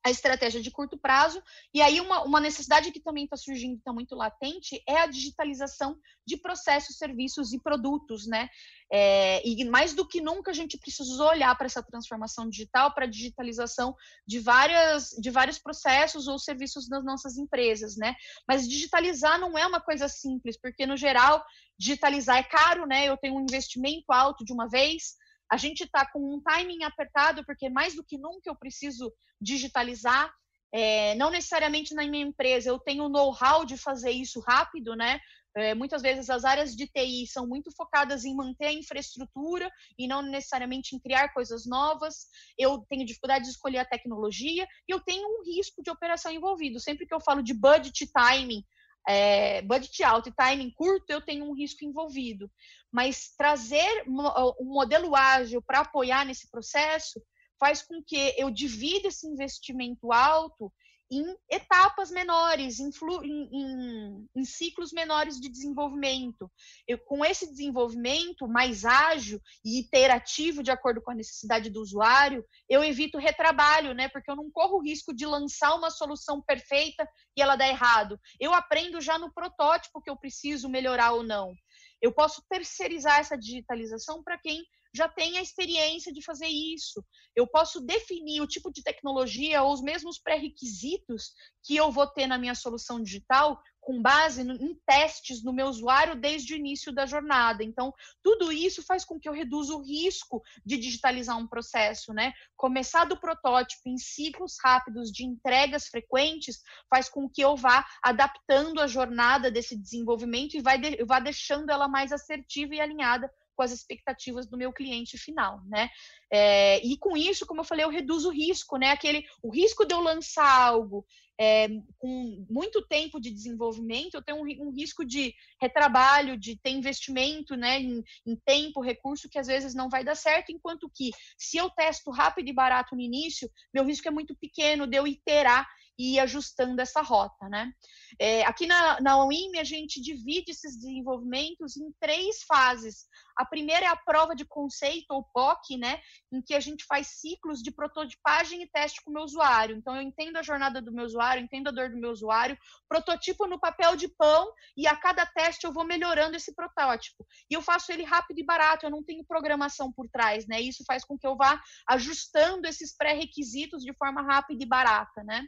[0.06, 1.42] a estratégia de curto prazo.
[1.74, 5.98] E aí, uma, uma necessidade que também está surgindo, está muito latente, é a digitalização
[6.24, 8.48] de processos, serviços e produtos, né?
[8.94, 13.06] É, e mais do que nunca, a gente precisou olhar para essa transformação digital, para
[13.06, 13.96] a digitalização
[14.28, 18.16] de, várias, de vários processos ou serviços das nossas empresas, né?
[18.48, 21.44] Mas digitalizar não é uma coisa simples, porque, no geral,
[21.80, 23.06] digitalizar é caro, né?
[23.06, 25.16] Eu tenho um investimento alto de uma vez,
[25.52, 30.32] a gente está com um timing apertado, porque mais do que nunca eu preciso digitalizar.
[30.74, 35.20] É, não necessariamente na minha empresa eu tenho o know-how de fazer isso rápido, né?
[35.58, 40.06] É, muitas vezes as áreas de TI são muito focadas em manter a infraestrutura e
[40.06, 42.28] não necessariamente em criar coisas novas.
[42.58, 46.78] Eu tenho dificuldade de escolher a tecnologia e eu tenho um risco de operação envolvido.
[46.78, 48.66] Sempre que eu falo de budget timing,
[49.08, 52.50] é, budget alto e timing curto, eu tenho um risco envolvido.
[52.92, 57.22] Mas trazer um modelo ágil para apoiar nesse processo
[57.60, 60.72] faz com que eu divida esse investimento alto
[61.18, 62.90] em etapas menores, em,
[63.24, 66.52] em, em, ciclos menores de desenvolvimento.
[66.88, 72.46] Eu, com esse desenvolvimento mais ágil e iterativo, de acordo com a necessidade do usuário,
[72.70, 74.10] eu evito retrabalho, né?
[74.10, 78.20] Porque eu não corro o risco de lançar uma solução perfeita e ela dar errado.
[78.40, 81.54] Eu aprendo já no protótipo que eu preciso melhorar ou não.
[82.02, 84.64] Eu posso terceirizar essa digitalização para quem
[84.96, 87.04] já tem a experiência de fazer isso.
[87.36, 91.32] Eu posso definir o tipo de tecnologia ou os mesmos pré-requisitos
[91.64, 96.20] que eu vou ter na minha solução digital com base em testes no meu usuário
[96.20, 97.64] desde o início da jornada.
[97.64, 102.34] Então, tudo isso faz com que eu reduza o risco de digitalizar um processo, né?
[102.58, 108.82] Começar do protótipo em ciclos rápidos de entregas frequentes faz com que eu vá adaptando
[108.82, 113.64] a jornada desse desenvolvimento e vai de, vá deixando ela mais assertiva e alinhada com
[113.64, 115.90] as expectativas do meu cliente final, né?
[116.32, 118.92] É, e com isso, como eu falei, eu reduzo o risco, né?
[118.92, 121.06] Aquele, o risco de eu lançar algo
[121.40, 126.72] é, com muito tempo de desenvolvimento, eu tenho um, um, risco de retrabalho, de ter
[126.72, 127.80] investimento, né?
[127.80, 131.70] Em, em tempo, recurso que às vezes não vai dar certo, enquanto que se eu
[131.70, 136.20] testo rápido e barato no início, meu risco é muito pequeno de eu iterar e
[136.20, 137.72] ajustando essa rota, né?
[138.20, 143.06] É, aqui na, na UIM, a gente divide esses desenvolvimentos em três fases.
[143.38, 146.00] A primeira é a prova de conceito, ou POC, né?
[146.32, 149.76] Em que a gente faz ciclos de prototipagem e teste com o meu usuário.
[149.76, 153.48] Então, eu entendo a jornada do meu usuário, entendo a dor do meu usuário, prototipo
[153.48, 157.26] no papel de pão e a cada teste eu vou melhorando esse protótipo.
[157.50, 160.62] E eu faço ele rápido e barato, eu não tenho programação por trás, né?
[160.62, 165.46] Isso faz com que eu vá ajustando esses pré-requisitos de forma rápida e barata, né?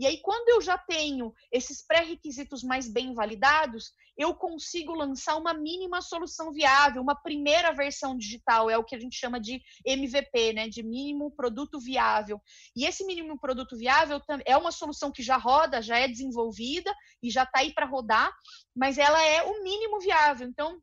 [0.00, 5.52] E aí, quando eu já tenho esses pré-requisitos mais bem validados, eu consigo lançar uma
[5.52, 10.54] mínima solução viável, uma primeira versão digital, é o que a gente chama de MVP,
[10.54, 12.40] né, de mínimo produto viável.
[12.74, 16.90] E esse mínimo produto viável é uma solução que já roda, já é desenvolvida
[17.22, 18.32] e já está aí para rodar,
[18.74, 20.48] mas ela é o mínimo viável.
[20.48, 20.80] Então,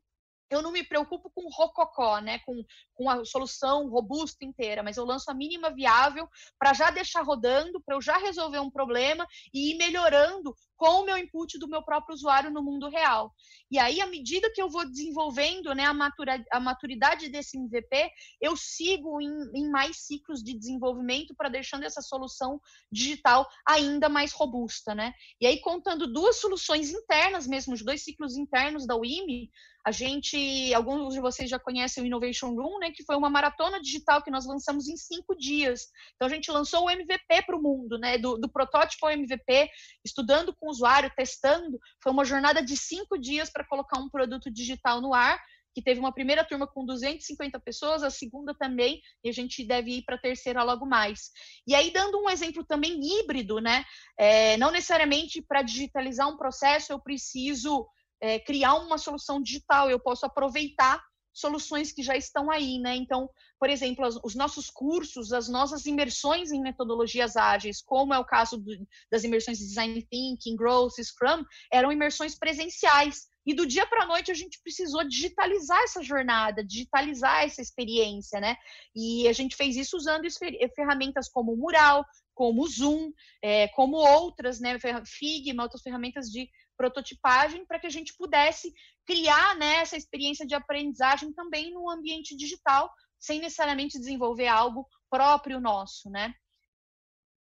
[0.50, 5.04] eu não me preocupo com rococó, né, com, com a solução robusta inteira, mas eu
[5.04, 9.72] lanço a mínima viável para já deixar rodando, para eu já resolver um problema e
[9.72, 13.34] ir melhorando com o meu input do meu próprio usuário no mundo real.
[13.70, 18.10] E aí, à medida que eu vou desenvolvendo né, a, matura, a maturidade desse MVP,
[18.40, 22.60] eu sigo em, em mais ciclos de desenvolvimento para deixando essa solução
[22.92, 24.94] digital ainda mais robusta.
[24.94, 25.12] Né?
[25.40, 29.50] E aí, contando duas soluções internas mesmo, os dois ciclos internos da WIMI,
[29.88, 33.80] a gente, alguns de vocês já conhecem o Innovation Room, né, que foi uma maratona
[33.80, 35.86] digital que nós lançamos em cinco dias.
[36.14, 39.70] Então, a gente lançou o MVP para o mundo, né, do, do protótipo ao MVP,
[40.04, 41.78] estudando com o usuário, testando.
[42.02, 45.40] Foi uma jornada de cinco dias para colocar um produto digital no ar,
[45.74, 49.98] que teve uma primeira turma com 250 pessoas, a segunda também, e a gente deve
[49.98, 51.30] ir para a terceira logo mais.
[51.66, 53.84] E aí, dando um exemplo também híbrido, né?
[54.18, 57.86] É, não necessariamente para digitalizar um processo eu preciso
[58.20, 61.02] é, criar uma solução digital, eu posso aproveitar
[61.38, 62.96] soluções que já estão aí, né?
[62.96, 68.24] Então, por exemplo, os nossos cursos, as nossas imersões em metodologias ágeis, como é o
[68.24, 68.72] caso do,
[69.10, 73.28] das imersões de Design Thinking, Growth, Scrum, eram imersões presenciais.
[73.46, 78.40] E do dia para a noite a gente precisou digitalizar essa jornada, digitalizar essa experiência,
[78.40, 78.56] né?
[78.94, 80.26] E a gente fez isso usando
[80.74, 82.04] ferramentas como o Mural,
[82.38, 83.10] como o Zoom,
[83.42, 84.78] é, como outras, né?
[85.04, 88.72] Figma, outras ferramentas de prototipagem para que a gente pudesse
[89.04, 95.58] criar né, essa experiência de aprendizagem também no ambiente digital, sem necessariamente desenvolver algo próprio
[95.60, 96.32] nosso, né?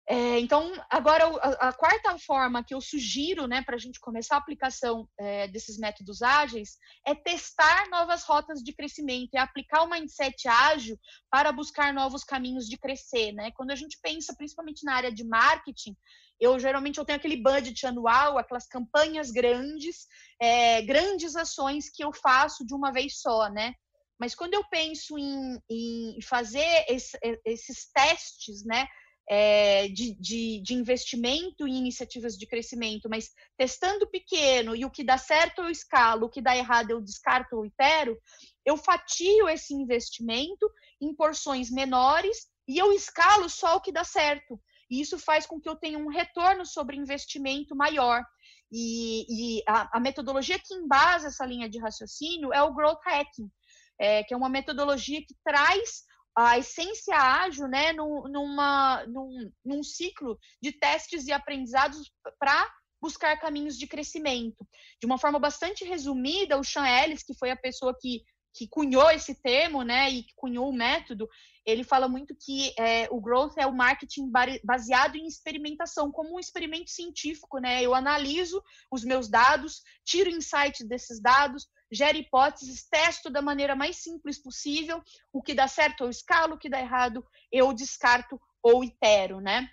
[0.08, 4.36] É, então, agora a, a, quarta forma que eu sugiro né, para a gente começar
[4.36, 9.89] a aplicação é, desses métodos ágeis é testar novas rotas de crescimento e aplicar o
[9.89, 13.32] mindset ágil para buscar novos caminhos de crescer.
[13.32, 13.50] Né?
[13.56, 15.96] Quando a gente pensa principalmente na área de marketing,
[16.39, 20.06] eu geralmente eu tenho aquele budget anual, aquelas campanhas grandes,
[20.39, 23.74] é, grandes ações que eu faço de uma vez só, né?
[24.20, 28.88] Mas quando eu penso em, em fazer esse, esses testes, né?
[29.28, 35.04] É, de, de, de, investimento em iniciativas de crescimento, mas testando pequeno e o que
[35.04, 38.16] dá certo eu escalo, o que dá errado eu descarto ou itero,
[38.64, 40.70] eu fatio esse investimento
[41.02, 44.60] em porções menores e eu escalo só o que dá certo.
[44.90, 48.24] E isso faz com que eu tenha um retorno sobre investimento maior.
[48.72, 53.50] E, e a, a, metodologia que embasa essa linha de raciocínio é o Growth Hacking,
[54.00, 56.04] é, que é uma metodologia que traz
[56.36, 62.69] a essência ágil né, num, numa, num, num ciclo de testes e aprendizados para
[63.02, 64.67] buscar caminhos de crescimento.
[65.00, 68.21] De uma forma bastante resumida, o Sean Ellis, que foi a pessoa que,
[68.56, 71.30] que cunhou esse termo, né, e que cunhou o método,
[71.65, 74.32] ele fala muito que é, o growth é o marketing
[74.63, 77.84] baseado em experimentação, como um experimento científico, né?
[77.84, 83.98] Eu analiso os meus dados, tiro insights desses dados, gero hipóteses, testo da maneira mais
[83.98, 88.84] simples possível, o que dá certo eu escalo, o que dá errado eu descarto ou
[88.84, 89.68] itero, né?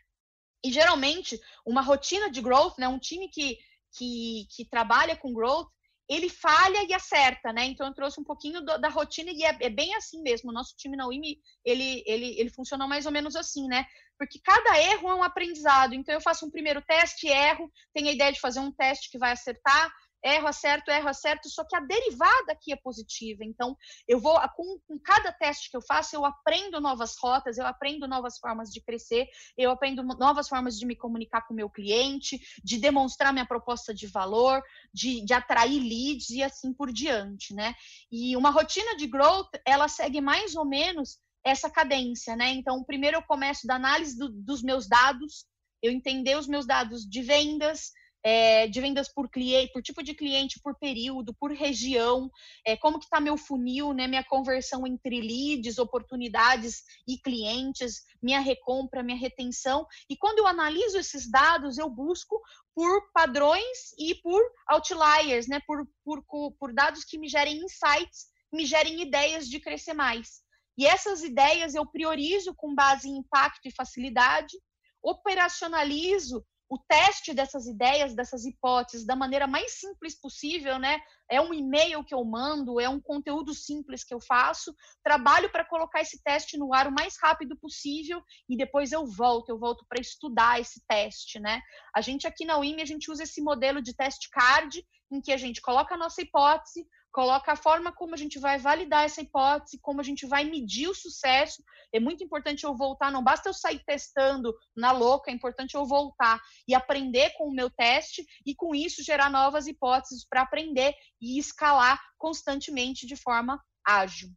[0.64, 2.88] E geralmente uma rotina de growth, né?
[2.88, 3.58] Um time que
[3.94, 5.68] que, que trabalha com growth,
[6.12, 7.64] ele falha e acerta, né?
[7.64, 10.50] Então eu trouxe um pouquinho do, da rotina e é, é, bem assim mesmo.
[10.50, 13.86] O nosso time na UIM, ele, ele, ele funciona mais ou menos assim, né?
[14.18, 15.94] Porque cada erro é um aprendizado.
[15.94, 19.18] Então eu faço um primeiro teste, erro, tenho a ideia de fazer um teste que
[19.18, 19.90] vai acertar,
[20.24, 23.44] erro, acerto, erro, acerto, só que a derivada aqui é positiva.
[23.44, 27.66] Então, eu vou, com, com, cada teste que eu faço, eu aprendo novas rotas, eu
[27.66, 31.68] aprendo novas formas de crescer, eu aprendo novas formas de me comunicar com o meu
[31.68, 37.54] cliente, de demonstrar minha proposta de valor, de, de atrair leads e assim por diante,
[37.54, 37.74] né?
[38.10, 42.50] E uma rotina de growth, ela segue mais ou menos essa cadência, né?
[42.50, 45.44] Então, primeiro eu começo da análise do, dos meus dados,
[45.82, 47.90] eu entender os meus dados de vendas,
[48.24, 52.30] é, de vendas por cliente, por tipo de cliente, por período, por região,
[52.64, 58.40] é, como que está meu funil, né, minha conversão entre leads, oportunidades e clientes, minha
[58.40, 59.86] recompra, minha retenção.
[60.08, 62.40] E quando eu analiso esses dados, eu busco
[62.74, 66.22] por padrões e por outliers, né, por, por,
[66.58, 70.42] por dados que me gerem insights, me gerem ideias de crescer mais.
[70.78, 74.56] E essas ideias eu priorizo com base em impacto e facilidade,
[75.02, 80.98] operacionalizo o teste dessas ideias, dessas hipóteses, da maneira mais simples possível, né?
[81.30, 85.66] É um e-mail que eu mando, é um conteúdo simples que eu faço, trabalho para
[85.66, 89.84] colocar esse teste no ar o mais rápido possível e depois eu volto, eu volto
[89.86, 91.60] para estudar esse teste, né?
[91.94, 95.30] A gente aqui na UIM, a gente usa esse modelo de teste card, em que
[95.30, 99.20] a gente coloca a nossa hipótese, coloca a forma como a gente vai validar essa
[99.20, 101.62] hipótese, como a gente vai medir o sucesso.
[101.92, 105.84] É muito importante eu voltar, não basta eu sair testando na louca, é importante eu
[105.84, 110.94] voltar e aprender com o meu teste e com isso gerar novas hipóteses para aprender
[111.20, 114.30] e escalar constantemente de forma ágil.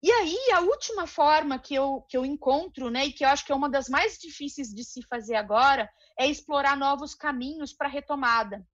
[0.00, 3.44] E aí, a última forma que eu, que eu encontro, né, e que eu acho
[3.44, 7.88] que é uma das mais difíceis de se fazer agora, é explorar novos caminhos para
[7.88, 8.64] retomada.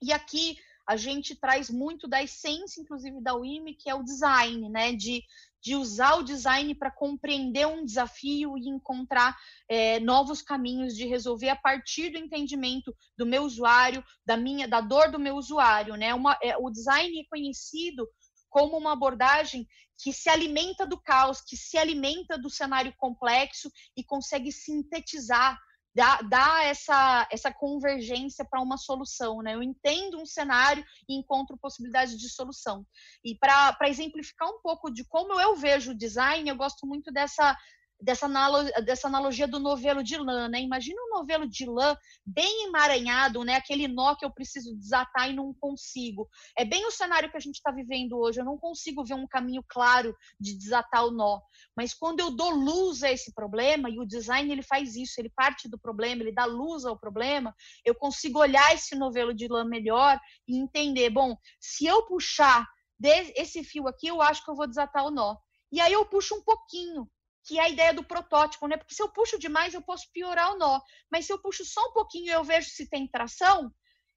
[0.00, 0.56] E aqui
[0.88, 4.94] a gente traz muito da essência, inclusive, da WIMI, que é o design, né?
[4.94, 5.22] De,
[5.62, 9.36] de usar o design para compreender um desafio e encontrar
[9.68, 14.80] é, novos caminhos de resolver a partir do entendimento do meu usuário, da minha, da
[14.80, 16.14] dor do meu usuário, né?
[16.14, 18.08] Uma, é, o design é conhecido
[18.48, 19.68] como uma abordagem
[20.02, 25.60] que se alimenta do caos, que se alimenta do cenário complexo e consegue sintetizar
[25.98, 29.56] dá, dá essa, essa convergência para uma solução, né?
[29.56, 32.86] Eu entendo um cenário e encontro possibilidades de solução.
[33.24, 37.56] E para exemplificar um pouco de como eu vejo o design, eu gosto muito dessa
[38.00, 40.60] dessa, analogia, dessa analogia do novelo de lã, né?
[40.60, 43.56] Imagina um novelo de lã bem emaranhado, né?
[43.56, 46.28] Aquele nó que eu preciso desatar e não consigo.
[46.56, 48.40] É bem o cenário que a gente está vivendo hoje.
[48.40, 51.40] Eu não consigo ver um caminho claro de desatar o nó.
[51.76, 55.30] Mas quando eu dou luz a esse problema, e o design ele faz isso, ele
[55.30, 59.64] parte do problema, ele dá luz ao problema, eu consigo olhar esse novelo de lã
[59.64, 62.66] melhor e entender, bom, se eu puxar
[63.00, 65.36] esse fio aqui, eu acho que eu vou desatar o nó.
[65.70, 67.08] E aí eu puxo um pouquinho,
[67.48, 68.76] que é a ideia do protótipo, né?
[68.76, 70.82] Porque se eu puxo demais, eu posso piorar o nó.
[71.10, 73.72] Mas se eu puxo só um pouquinho e eu vejo se tem tração,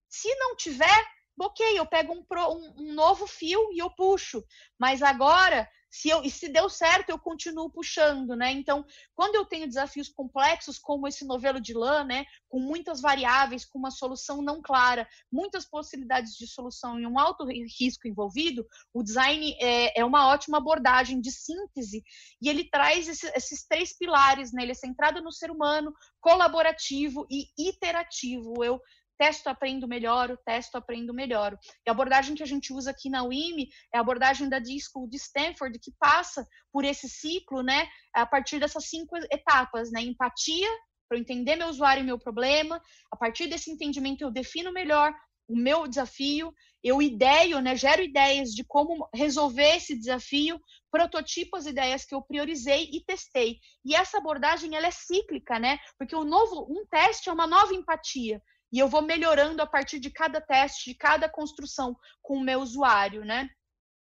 [0.10, 1.08] se não tiver,
[1.40, 4.44] ok, eu pego um, um, um novo fio e eu puxo.
[4.78, 8.50] Mas agora se eu, e se deu certo, eu continuo puxando, né?
[8.54, 12.26] Então, quando eu tenho desafios complexos, como esse novelo de lã, né?
[12.48, 17.46] Com muitas variáveis, com uma solução não clara, muitas possibilidades de solução e um alto
[17.78, 22.02] risco envolvido, o design é, é uma ótima abordagem de síntese
[22.42, 24.64] e ele traz esse, esses três pilares, né?
[24.64, 28.64] Ele é centrado no ser humano, colaborativo e iterativo.
[28.64, 28.80] Eu
[29.22, 31.56] testo, aprendo, melhoro, testo, aprendo, melhoro.
[31.86, 35.08] E a abordagem que a gente usa aqui na UIME é a abordagem da D-School
[35.08, 40.68] de Stanford, que passa por esse ciclo, né, a partir dessas cinco etapas, né, empatia,
[41.08, 42.82] para eu entender meu usuário e meu problema,
[43.12, 45.14] a partir desse entendimento eu defino melhor
[45.48, 46.52] o meu desafio,
[46.84, 52.24] eu ideio, né, gero ideias de como resolver esse desafio, prototipo as ideias que eu
[52.24, 53.60] priorizei e testei.
[53.86, 55.78] E essa abordagem ela é cíclica, né?
[55.98, 58.42] Porque o novo, um teste é uma nova empatia.
[58.72, 62.62] E eu vou melhorando a partir de cada teste, de cada construção com o meu
[62.62, 63.50] usuário, né?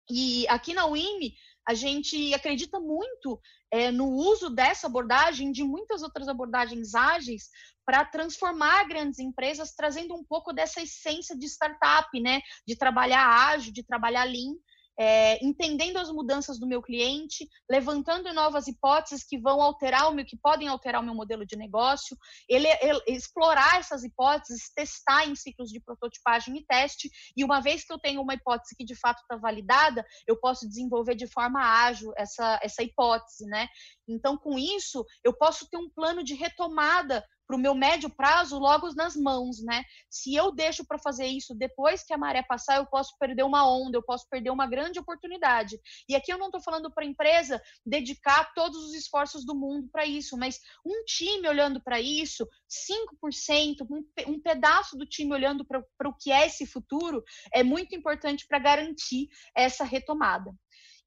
[0.10, 1.36] E aqui na UIME,
[1.67, 3.40] a gente acredita muito
[3.71, 7.50] é, no uso dessa abordagem, de muitas outras abordagens ágeis,
[7.86, 12.42] para transformar grandes empresas, trazendo um pouco dessa essência de startup, né?
[12.67, 14.56] De trabalhar ágil, de trabalhar lean,
[15.00, 20.25] é, entendendo as mudanças do meu cliente, levantando novas hipóteses que vão alterar o meu,
[20.25, 22.17] que podem alterar o meu modelo de negócio,
[22.50, 27.85] ele, ele, explorar essas hipóteses, testar em ciclos de prototipagem e teste, e uma vez
[27.85, 31.62] que eu tenho uma hipótese que de fato está validada, eu posso desenvolver de forma
[31.62, 33.69] ágil essa, essa hipótese, né?
[34.06, 38.60] Então, com isso, eu posso ter um plano de retomada para o meu médio prazo
[38.60, 39.83] logo nas mãos, né?
[40.08, 43.67] Se eu deixo para fazer isso depois que a maré passar, eu posso perder uma
[43.67, 45.79] onda, eu posso perder uma grande oportunidade.
[46.08, 49.89] E aqui eu não estou falando para a empresa dedicar todos os esforços do mundo
[49.91, 52.47] para isso, mas um time olhando para isso,
[52.87, 57.95] 5%, um, um pedaço do time olhando para o que é esse futuro, é muito
[57.95, 59.27] importante para garantir
[59.58, 60.52] essa retomada.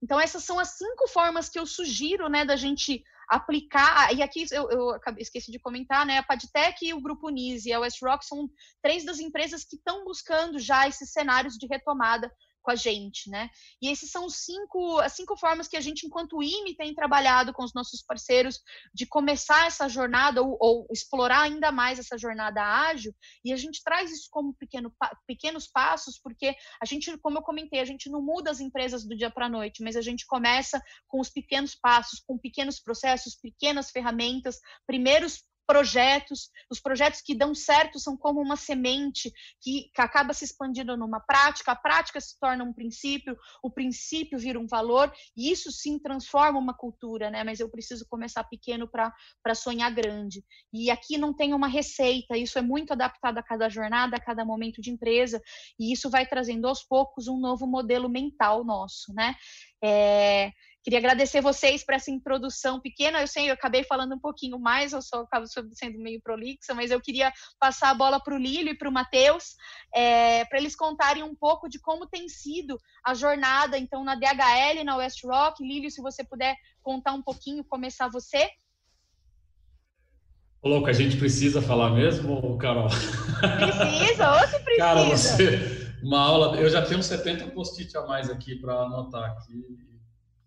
[0.03, 4.15] Então, essas são as cinco formas que eu sugiro, né, da gente aplicar.
[4.15, 6.19] E aqui eu, eu esqueci de comentar, né?
[6.19, 8.51] A Padtech e o Grupo Nise e a Westrock são
[8.83, 12.31] três das empresas que estão buscando já esses cenários de retomada
[12.63, 13.51] com a gente, né?
[13.81, 17.65] E esses são cinco, as cinco formas que a gente, enquanto IME, tem trabalhado com
[17.65, 18.61] os nossos parceiros
[18.95, 23.15] de começar essa jornada ou, ou explorar ainda mais essa jornada ágil.
[23.45, 24.95] E a gente traz isso como pequeno,
[25.27, 29.17] pequenos passos, porque a gente, como eu comentei, a gente não muda as empresas do
[29.17, 33.37] dia para a noite, mas a gente começa com os pequenos passos, com pequenos processos,
[33.37, 35.43] pequenas ferramentas, primeiros
[35.73, 36.51] projetos.
[36.71, 41.19] Os projetos que dão certo são como uma semente que, que, acaba se expandindo numa
[41.19, 45.99] prática, a prática se torna um princípio, o princípio vira um valor, e isso sim
[45.99, 47.43] transforma uma cultura, né?
[47.43, 50.45] Mas eu preciso começar pequeno para sonhar grande.
[50.71, 54.45] E aqui não tem uma receita, isso é muito adaptado a cada jornada, a cada
[54.45, 55.41] momento de empresa,
[55.81, 59.35] e isso vai trazendo aos poucos um novo modelo mental nosso, né?
[59.83, 60.53] É,
[60.83, 63.21] Queria agradecer vocês por essa introdução pequena.
[63.21, 66.91] Eu sei, eu acabei falando um pouquinho mais, eu só acabo sendo meio prolixa, mas
[66.91, 69.55] eu queria passar a bola para o Lílio e para o Matheus,
[69.95, 72.77] é, para eles contarem um pouco de como tem sido
[73.07, 75.63] a jornada, então, na DHL, na West Rock.
[75.63, 78.51] Lílio, se você puder contar um pouquinho, começar você.
[80.61, 82.89] Ô, louco, a gente precisa falar mesmo, Carol?
[82.89, 84.85] Precisa, ou se precisa.
[84.85, 89.79] Cara, você, uma aula, eu já tenho 70 post-it a mais aqui para anotar aqui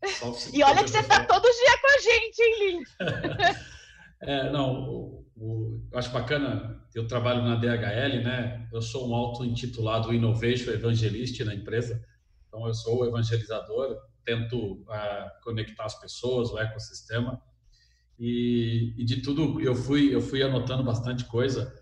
[0.53, 2.85] e olha que você está todo dia com a gente, hein, Lili?
[4.21, 8.67] é, não, o, o, eu acho bacana, eu trabalho na DHL, né?
[8.71, 12.03] Eu sou um auto-intitulado Innovation Evangelist na empresa,
[12.47, 17.41] então eu sou o evangelizador, tento uh, conectar as pessoas, o ecossistema,
[18.17, 21.73] e, e, de tudo eu fui, eu fui anotando bastante coisa,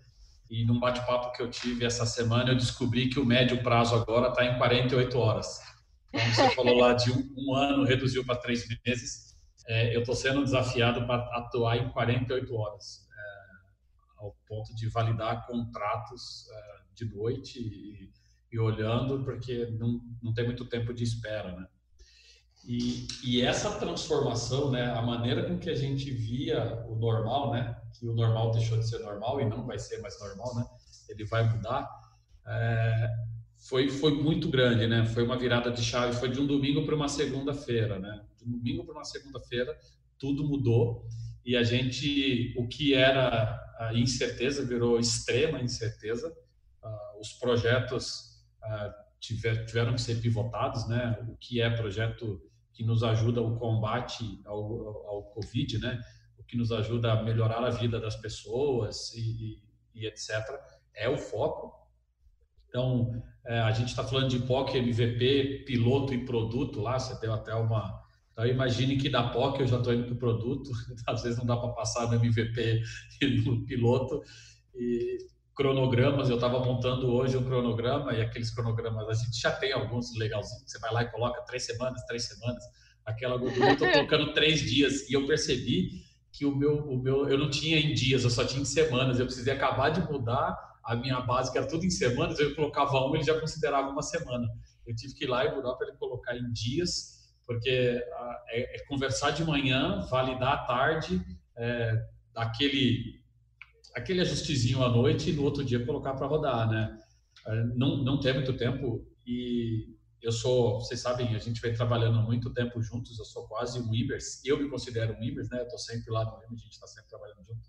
[0.50, 4.28] e num bate-papo que eu tive essa semana, eu descobri que o médio prazo agora
[4.28, 5.60] está em 48 horas.
[6.12, 9.34] Como você falou lá, de um, um ano reduziu para três meses.
[9.66, 15.46] É, eu estou sendo desafiado para atuar em 48 horas, é, ao ponto de validar
[15.46, 18.12] contratos é, de noite e,
[18.52, 21.66] e, olhando, porque não, não tem muito tempo de espera, né?
[22.66, 27.76] E, e, essa transformação, né, a maneira com que a gente via o normal, né,
[27.98, 30.64] que o normal deixou de ser normal e não vai ser mais normal, né,
[31.08, 31.86] ele vai mudar,
[32.46, 33.10] é,
[33.68, 35.06] foi, foi muito grande, né?
[35.06, 38.22] Foi uma virada de chave, foi de um domingo para uma segunda-feira, né?
[38.36, 39.78] De um domingo para uma segunda-feira,
[40.18, 41.06] tudo mudou
[41.44, 43.60] e a gente, o que era
[43.94, 46.34] incerteza virou extrema incerteza.
[46.82, 51.18] Uh, os projetos uh, tiver, tiveram que ser pivotados, né?
[51.28, 52.40] O que é projeto
[52.74, 56.00] que nos ajuda o combate ao, ao Covid, né?
[56.36, 59.62] O que nos ajuda a melhorar a vida das pessoas e,
[59.94, 60.30] e, e etc.
[60.94, 61.72] É o foco.
[62.68, 67.32] Então, é, a gente está falando de POC, MVP, piloto e produto lá, você deu
[67.32, 68.02] até uma.
[68.32, 70.70] Então, imagine que da POC eu já estou indo para o produto,
[71.06, 72.82] às vezes não dá para passar no MVP
[73.22, 74.20] e no piloto.
[74.74, 75.18] E
[75.54, 80.16] cronogramas, eu estava montando hoje um cronograma e aqueles cronogramas, a gente já tem alguns
[80.16, 82.62] legalzinhos, você vai lá e coloca três semanas, três semanas,
[83.04, 85.90] aquela gordura, eu estou colocando três dias e eu percebi
[86.32, 89.20] que o meu, o meu, eu não tinha em dias, eu só tinha em semanas,
[89.20, 93.00] eu precisei acabar de mudar a minha base, que era tudo em semanas, eu colocava
[93.06, 94.46] um, ele já considerava uma semana.
[94.86, 97.14] Eu tive que ir lá e mudar para ele colocar em dias,
[97.46, 101.24] porque ah, é, é, conversar de manhã, validar à tarde,
[101.56, 101.94] é,
[102.34, 103.22] aquele,
[103.94, 106.98] aquele ajustezinho à noite e no outro dia colocar para rodar, né?
[107.46, 112.22] É, não, não tem muito tempo e eu sou, vocês sabem, a gente vem trabalhando
[112.22, 115.60] muito tempo juntos, eu sou quase um Ibers, eu me considero um Ibers, né?
[115.60, 117.68] Eu estou sempre lá no Ibers, a gente está sempre trabalhando junto.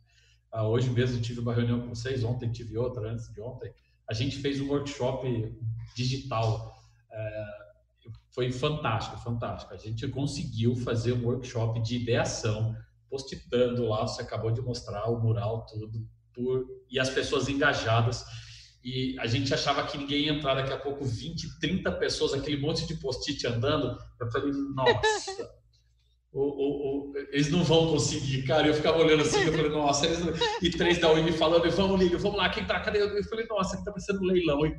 [0.52, 3.74] Ah, hoje mesmo tive uma reunião com vocês, ontem tive outra, antes de ontem.
[4.08, 5.54] A gente fez um workshop
[5.96, 6.74] digital.
[7.12, 7.46] É,
[8.34, 9.74] foi fantástico, fantástico.
[9.74, 12.74] A gente conseguiu fazer um workshop de ideação,
[13.10, 18.24] postitando lá, você acabou de mostrar o mural, tudo, por, e as pessoas engajadas.
[18.84, 22.58] E a gente achava que ninguém ia entrar, daqui a pouco 20, 30 pessoas, aquele
[22.58, 23.98] monte de post-it andando.
[24.20, 25.50] Eu falei, nossa,
[26.32, 28.68] o, o, o, eles não vão conseguir, cara.
[28.68, 30.20] Eu ficava olhando assim, eu falei, nossa, eles...
[30.62, 32.80] e três da UIM falando, vamos, Lílio, vamos lá, quem tá?
[32.80, 33.02] Cadê?
[33.02, 34.66] Eu falei, nossa, aqui tá parecendo um leilão.
[34.66, 34.76] E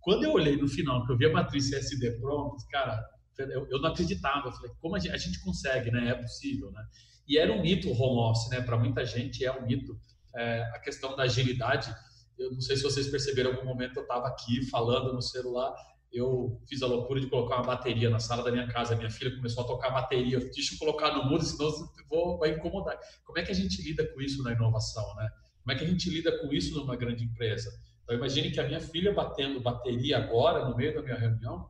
[0.00, 3.02] quando eu olhei no final, que eu vi a matriz SD pronta, cara,
[3.38, 4.48] eu, eu, não acreditava.
[4.48, 6.10] Eu falei, como a gente, a gente, consegue, né?
[6.10, 6.82] É possível, né?
[7.28, 8.60] E era um mito o home office, né?
[8.60, 9.98] Para muita gente é um mito.
[10.38, 11.94] É, a questão da agilidade,
[12.38, 15.74] eu não sei se vocês perceberam, em algum momento eu estava aqui falando no celular,
[16.12, 18.96] eu fiz a loucura de colocar uma bateria na sala da minha casa.
[18.96, 20.38] Minha filha começou a tocar bateria.
[20.38, 21.70] Deixa eu colocar no mudo, senão
[22.08, 22.98] vou, vai incomodar.
[23.24, 25.28] Como é que a gente lida com isso na inovação, né?
[25.62, 27.70] Como é que a gente lida com isso numa grande empresa?
[28.02, 31.68] Então, imagine que a minha filha batendo bateria agora, no meio da minha reunião,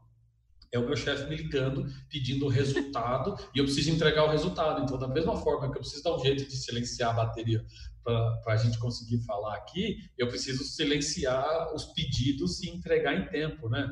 [0.71, 4.83] é o meu chefe me ligando, pedindo o resultado, e eu preciso entregar o resultado.
[4.83, 7.65] Então, da mesma forma que eu preciso dar um jeito de silenciar a bateria
[8.05, 13.69] para a gente conseguir falar aqui, eu preciso silenciar os pedidos e entregar em tempo,
[13.69, 13.87] né?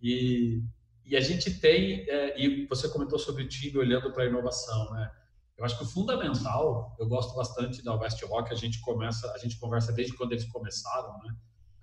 [0.00, 0.62] E,
[1.06, 4.90] e a gente tem, é, e você comentou sobre o time olhando para a inovação,
[4.92, 5.10] né?
[5.56, 9.38] Eu acho que o fundamental, eu gosto bastante da West Rock, a gente começa, a
[9.38, 11.34] gente conversa desde quando eles começaram, né?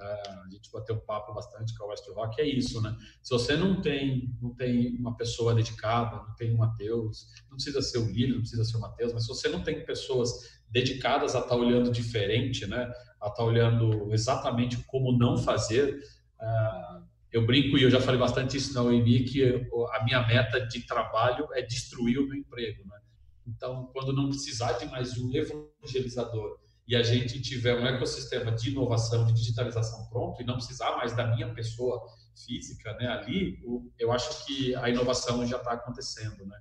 [0.02, 2.96] A gente bateu um papo bastante com a West Rock, é isso, né?
[3.22, 7.82] Se você não tem, não tem uma pessoa dedicada, não tem um Matheus, não precisa
[7.82, 11.36] ser o Lírio, não precisa ser o Matheus, mas se você não tem pessoas dedicadas
[11.36, 12.84] a estar tá olhando diferente, né?
[13.20, 16.00] A estar tá olhando exatamente como não fazer,
[16.40, 19.44] uh, eu brinco e eu já falei bastante isso na OEMI, que
[19.92, 23.00] a minha meta de trabalho é destruir o meu emprego, né?
[23.46, 26.60] Então, quando não precisar de mais um evangelizador
[26.90, 31.16] e a gente tiver um ecossistema de inovação, de digitalização pronto e não precisar mais
[31.16, 32.02] da minha pessoa
[32.48, 33.60] física né, ali,
[34.00, 36.44] eu acho que a inovação já está acontecendo.
[36.48, 36.58] Né?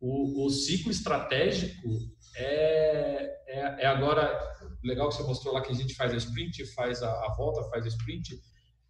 [0.00, 1.88] O, o, ciclo estratégico
[2.34, 4.36] é, é, é, agora,
[4.82, 7.62] legal que você mostrou lá que a gente faz a sprint, faz a, a volta,
[7.70, 8.40] faz a sprint,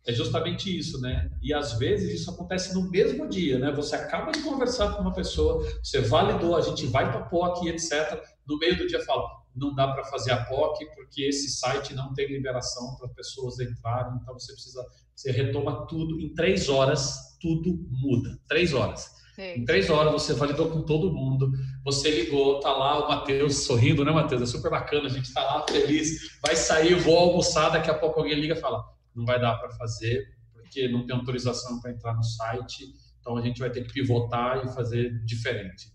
[0.06, 1.30] é justamente isso, né?
[1.42, 3.70] E às vezes isso acontece no mesmo dia, né?
[3.72, 8.18] Você acaba de conversar com uma pessoa, você validou, a gente vai para POC, etc.
[8.46, 9.28] No meio do dia fala,
[9.60, 14.18] não dá para fazer a POC porque esse site não tem liberação para pessoas entrarem,
[14.20, 14.84] então você precisa,
[15.14, 19.20] você retoma tudo em três horas, tudo muda, três horas.
[19.36, 19.60] Sim.
[19.60, 21.50] Em três horas você validou com todo mundo,
[21.84, 24.42] você ligou, tá lá o Matheus sorrindo, né, Matheus?
[24.42, 28.18] É super bacana, a gente tá lá feliz, vai sair, vou almoçar, daqui a pouco
[28.20, 28.82] alguém liga e fala,
[29.14, 32.84] não vai dar para fazer porque não tem autorização para entrar no site,
[33.20, 35.92] então a gente vai ter que pivotar e fazer diferente.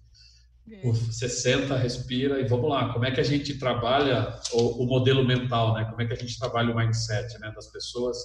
[0.83, 2.91] Você senta, respira e vamos lá.
[2.91, 5.85] Como é que a gente trabalha o, o, modelo mental, né?
[5.85, 8.17] Como é que a gente trabalha o mindset, né, das pessoas?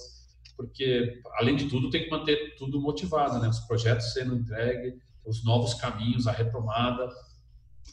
[0.57, 3.47] Porque além de tudo tem que manter tudo motivado, né?
[3.47, 7.07] Os projetos sendo entregues, os novos caminhos, a retomada.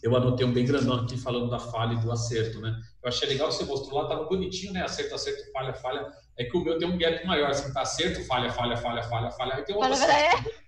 [0.03, 2.74] Eu anotei um bem grandão aqui falando da falha e do acerto, né?
[3.03, 4.82] Eu achei legal você mostrou lá, tava bonitinho, né?
[4.82, 6.11] Acerto, acerto, falha, falha.
[6.38, 9.30] É que o meu tem um gap maior, assim, tá acerto, falha, falha, falha, falha,
[9.30, 9.55] falha.
[9.57, 10.49] Aí tem outro acerto.
[10.49, 10.68] É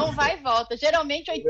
[0.00, 0.76] um vai e volta.
[0.76, 1.46] Geralmente 80%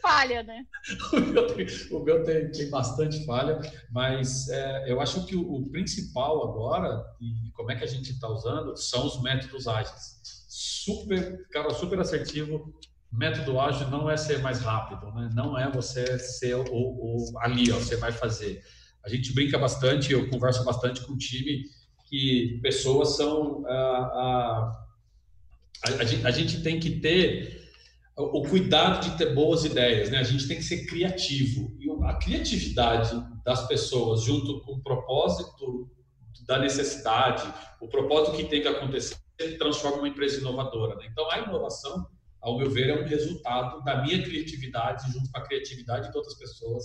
[0.00, 0.64] falha, né?
[1.12, 3.60] o meu, tem, o meu tem, tem, bastante falha,
[3.90, 8.12] mas é, eu acho que o, o, principal agora, e como é que a gente
[8.12, 10.18] está usando, são os métodos ágeis.
[10.48, 12.74] Super, cara, super assertivo.
[13.10, 15.30] Método ágil não é ser mais rápido, né?
[15.34, 18.62] não é você ser o, o ali, ó, você vai fazer.
[19.04, 21.62] A gente brinca bastante, eu converso bastante com o time,
[22.08, 23.64] que pessoas são.
[23.66, 24.87] Ah, ah,
[25.84, 27.58] a, a, gente tem que ter
[28.16, 30.18] o cuidado de ter boas ideias, né?
[30.18, 31.76] A gente tem que ser criativo.
[31.78, 33.10] E a criatividade
[33.44, 35.88] das pessoas, junto com o propósito
[36.46, 37.42] da necessidade,
[37.80, 39.16] o propósito que tem que acontecer,
[39.58, 40.96] transforma uma empresa inovadora.
[40.96, 41.08] Né?
[41.12, 42.08] Então, a inovação,
[42.40, 46.34] ao meu ver, é um resultado da minha criatividade, junto com a criatividade de outras
[46.34, 46.84] pessoas,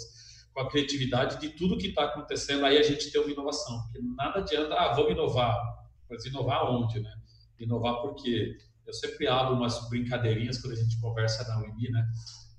[0.54, 2.64] com a criatividade de tudo que está acontecendo.
[2.66, 3.82] Aí a gente tem uma inovação.
[3.84, 5.60] Porque nada adianta, ah, vamos inovar.
[6.08, 7.12] Mas inovar onde, né?
[7.60, 8.56] Inovar porque
[8.86, 12.08] eu sempre abro umas brincadeirinhas quando a gente conversa na UIMI, né?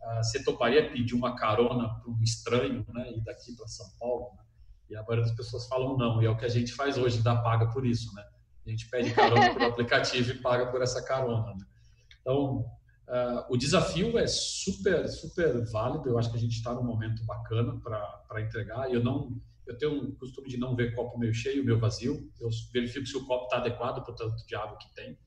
[0.03, 3.13] Ah, você toparia pedir uma carona para um estranho, né?
[3.13, 4.33] Ir daqui para São Paulo?
[4.37, 4.43] Né?
[4.91, 7.23] E a maioria das pessoas falam não, e é o que a gente faz hoje,
[7.23, 8.25] dá paga por isso, né?
[8.67, 11.67] A gente pede carona por aplicativo e paga por essa carona, né?
[12.21, 12.65] Então,
[13.07, 16.09] Uh, o desafio é super, super válido.
[16.09, 18.91] Eu acho que a gente está num momento bacana para entregar.
[18.91, 22.31] Eu não, eu tenho o costume de não ver copo meio cheio, meio vazio.
[22.41, 25.19] Eu verifico se o copo está adequado para o tanto de água que tem.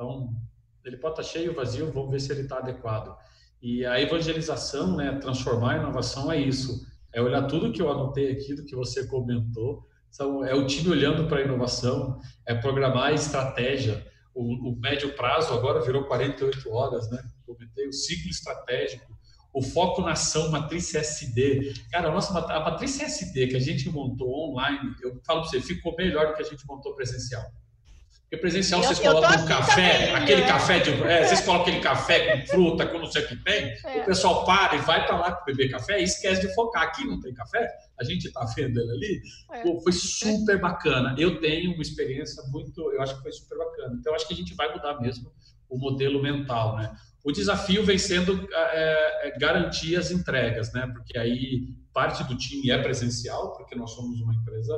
[0.00, 0.34] Então,
[0.82, 3.14] ele pode estar cheio, vazio, vamos ver se ele está adequado.
[3.60, 6.86] E a evangelização, né, transformar a inovação é isso.
[7.12, 10.88] é olhar tudo que eu anotei aqui, do que você comentou, são, é o time
[10.88, 16.70] olhando para a inovação, é programar a estratégia, o, o, médio prazo agora virou 48
[16.70, 17.20] horas, né?
[17.44, 19.12] Comentei o ciclo estratégico,
[19.52, 21.74] o foco na ação, matriz SD.
[21.90, 25.60] Cara, a nossa a matriz SD que a gente montou online, eu falo para você,
[25.60, 27.42] ficou melhor do que a gente montou presencial.
[28.30, 30.46] Porque presencial eu, vocês colocam um café, também, aquele né?
[30.46, 30.90] café de.
[31.02, 34.02] É, vocês colocam aquele café com fruta, com não sei o que tem, é.
[34.02, 36.84] o pessoal para e vai para lá beber café e esquece de focar.
[36.84, 37.68] Aqui não tem café,
[37.98, 39.20] a gente está vendo ele ali.
[39.52, 39.62] É.
[39.62, 41.16] Pô, foi super bacana.
[41.18, 42.92] Eu tenho uma experiência muito.
[42.92, 43.96] Eu acho que foi super bacana.
[43.98, 45.32] Então, acho que a gente vai mudar mesmo
[45.68, 46.94] o modelo mental, né?
[47.24, 50.86] O desafio vem sendo é, é, garantir as entregas, né?
[50.94, 54.72] Porque aí parte do time é presencial, porque nós somos uma empresa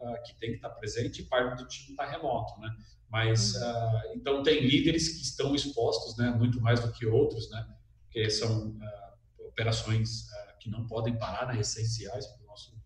[0.00, 2.74] uh, que tem que estar presente e parte do time está remoto, né?
[3.08, 7.66] Mas uh, então tem líderes que estão expostos, né, muito mais do que outros, né,
[8.10, 10.26] que são uh, operações
[10.60, 12.76] que não podem parar, né, essenciais para o nosso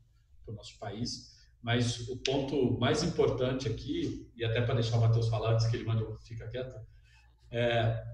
[0.48, 1.32] nosso país.
[1.62, 5.76] Mas o ponto mais importante aqui e até para deixar o Matheus falar antes que
[5.76, 6.74] ele manda fica quieto,
[7.50, 8.04] é,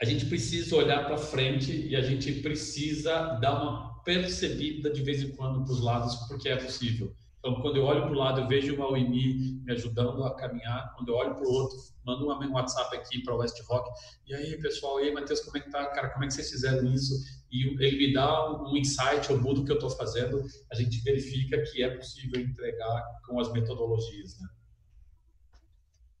[0.00, 5.22] a gente precisa olhar para frente e a gente precisa dar uma percebida de vez
[5.22, 7.14] em quando para os lados porque é possível.
[7.42, 10.94] Então, quando eu olho para o lado, eu vejo uma OIMI me ajudando a caminhar.
[10.94, 13.90] Quando eu olho para o outro, mando um WhatsApp aqui para o West Rock.
[14.28, 15.84] E aí, pessoal, e aí, Matheus, como é que tá?
[15.86, 17.12] Cara, como é que vocês fizeram isso?
[17.50, 20.40] E ele me dá um insight, eu mudo o que eu estou fazendo.
[20.70, 24.48] A gente verifica que é possível entregar com as metodologias, né?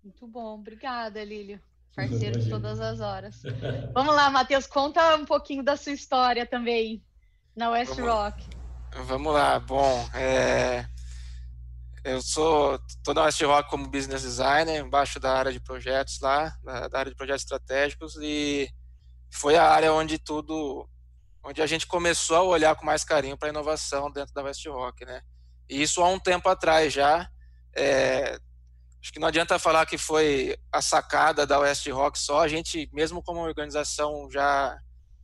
[0.02, 0.58] Muito bom.
[0.58, 1.60] Obrigada, Lílio.
[1.94, 3.40] Parceiro de todas as horas.
[3.94, 7.00] Vamos lá, Matheus, conta um pouquinho da sua história também
[7.54, 8.12] na West Vamos.
[8.12, 8.44] Rock.
[9.06, 9.60] Vamos lá.
[9.60, 10.84] Bom, é...
[12.04, 16.52] Eu sou tô na West Rock como business designer, embaixo da área de projetos lá,
[16.64, 18.68] da, área de projetos estratégicos e
[19.30, 20.88] foi a área onde tudo,
[21.44, 24.66] onde a gente começou a olhar com mais carinho para a inovação dentro da West
[24.66, 25.22] Rock, né?
[25.68, 27.30] E isso há um tempo atrás já.
[27.72, 28.36] É,
[29.00, 32.40] acho que não adianta falar que foi a sacada da West Rock só.
[32.40, 34.76] A gente, mesmo como organização já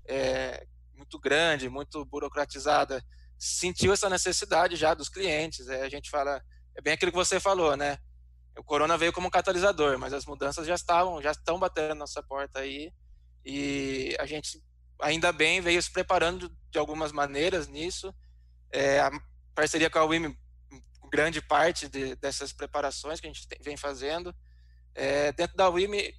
[0.07, 0.65] é,
[0.95, 3.05] muito grande, muito burocratizada,
[3.37, 5.69] sentiu essa necessidade já dos clientes.
[5.69, 6.41] É, a gente fala
[6.79, 7.99] é bem aquilo que você falou, né?
[8.57, 11.95] O corona veio como um catalisador, mas as mudanças já estavam, já estão batendo na
[11.97, 12.93] nossa porta aí.
[13.45, 14.63] E a gente,
[15.01, 18.15] ainda bem, veio se preparando de algumas maneiras nisso.
[18.71, 19.11] É, a
[19.57, 20.37] parceria com a WIM,
[21.11, 24.33] grande parte de, dessas preparações que a gente tem, vem fazendo.
[24.95, 26.13] É, dentro da WIM,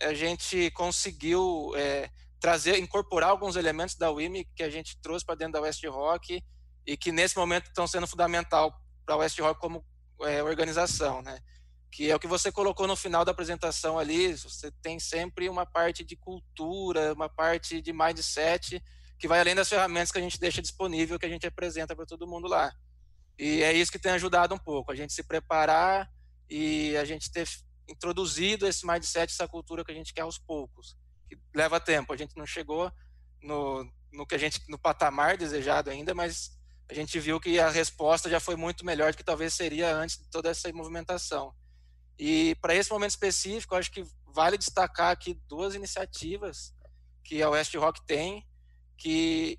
[0.00, 2.08] a gente conseguiu é,
[2.38, 6.40] trazer, incorporar alguns elementos da WIM que a gente trouxe para dentro da West Rock
[6.86, 8.72] e que nesse momento estão sendo fundamental
[9.04, 9.84] para a West Rock como
[10.22, 11.38] é, organização, né?
[11.90, 14.36] Que é o que você colocou no final da apresentação ali.
[14.36, 18.82] Você tem sempre uma parte de cultura, uma parte de mindset
[19.18, 22.04] que vai além das ferramentas que a gente deixa disponível, que a gente apresenta para
[22.04, 22.72] todo mundo lá.
[23.38, 26.10] E é isso que tem ajudado um pouco, a gente se preparar
[26.48, 27.48] e a gente ter
[27.88, 30.96] introduzido esse mindset, essa cultura que a gente quer aos poucos.
[31.28, 32.90] Que leva tempo, a gente não chegou
[33.42, 36.53] no, no que a gente no patamar desejado ainda, mas
[36.88, 40.18] a gente viu que a resposta já foi muito melhor do que talvez seria antes
[40.18, 41.54] de toda essa movimentação.
[42.18, 46.74] E para esse momento específico, acho que vale destacar aqui duas iniciativas
[47.22, 48.46] que a West Rock tem,
[48.98, 49.58] que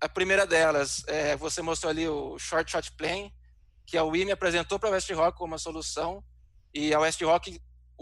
[0.00, 3.32] a primeira delas, é, você mostrou ali o Short Shot Plane,
[3.86, 6.24] que a WIM apresentou para a West Rock como uma solução,
[6.74, 7.60] e a West Rock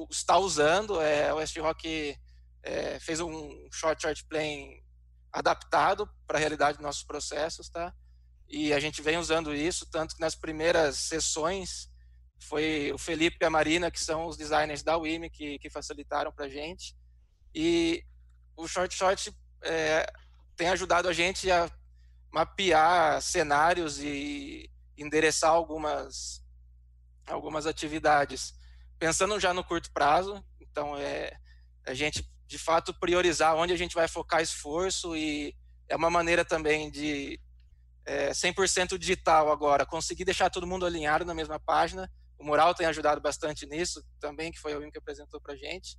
[0.09, 2.17] está usando, é, a West Rock
[2.63, 4.83] é, fez um Short Shot Plane
[5.33, 7.93] adaptado para a realidade dos nossos processos, tá?
[8.51, 11.89] E a gente vem usando isso, tanto que nas primeiras sessões
[12.43, 16.33] foi o Felipe e a Marina, que são os designers da WIM, que, que facilitaram
[16.33, 16.97] para a gente.
[17.55, 18.03] E
[18.57, 19.33] o Short Short
[19.63, 20.05] é,
[20.57, 21.71] tem ajudado a gente a
[22.33, 26.43] mapear cenários e endereçar algumas,
[27.27, 28.53] algumas atividades.
[28.99, 31.33] Pensando já no curto prazo, então é
[31.87, 35.55] a gente de fato priorizar onde a gente vai focar esforço e
[35.89, 37.39] é uma maneira também de
[38.11, 42.11] é, 100% digital agora, conseguir deixar todo mundo alinhado na mesma página.
[42.37, 45.97] O Mural tem ajudado bastante nisso também, que foi o que apresentou para gente.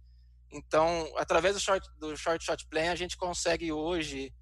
[0.52, 4.34] Então, através do short, do short shot plan, a gente consegue hoje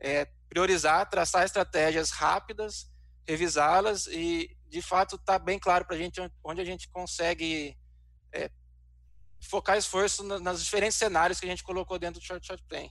[0.00, 2.90] é, priorizar, traçar estratégias rápidas,
[3.26, 7.76] revisá-las e, de fato, está bem claro para a gente onde a gente consegue
[8.32, 8.50] é,
[9.38, 12.88] focar esforço nos diferentes cenários que a gente colocou dentro do short shot plan.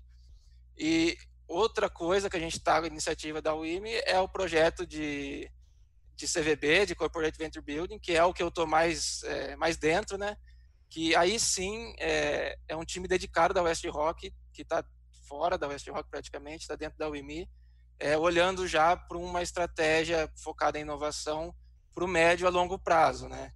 [0.77, 1.17] E
[1.47, 5.49] Outra coisa que a gente está com a iniciativa da UIME é o projeto de,
[6.13, 9.77] de CVB, de Corporate Venture Building, que é o que eu estou mais, é, mais
[9.77, 10.35] dentro, né?
[10.89, 14.83] Que aí sim é, é um time dedicado da West Rock, que está
[15.27, 17.49] fora da West Rock praticamente, está dentro da UIMI,
[17.99, 21.55] é, olhando já para uma estratégia focada em inovação
[21.95, 23.53] para o médio a longo prazo, né?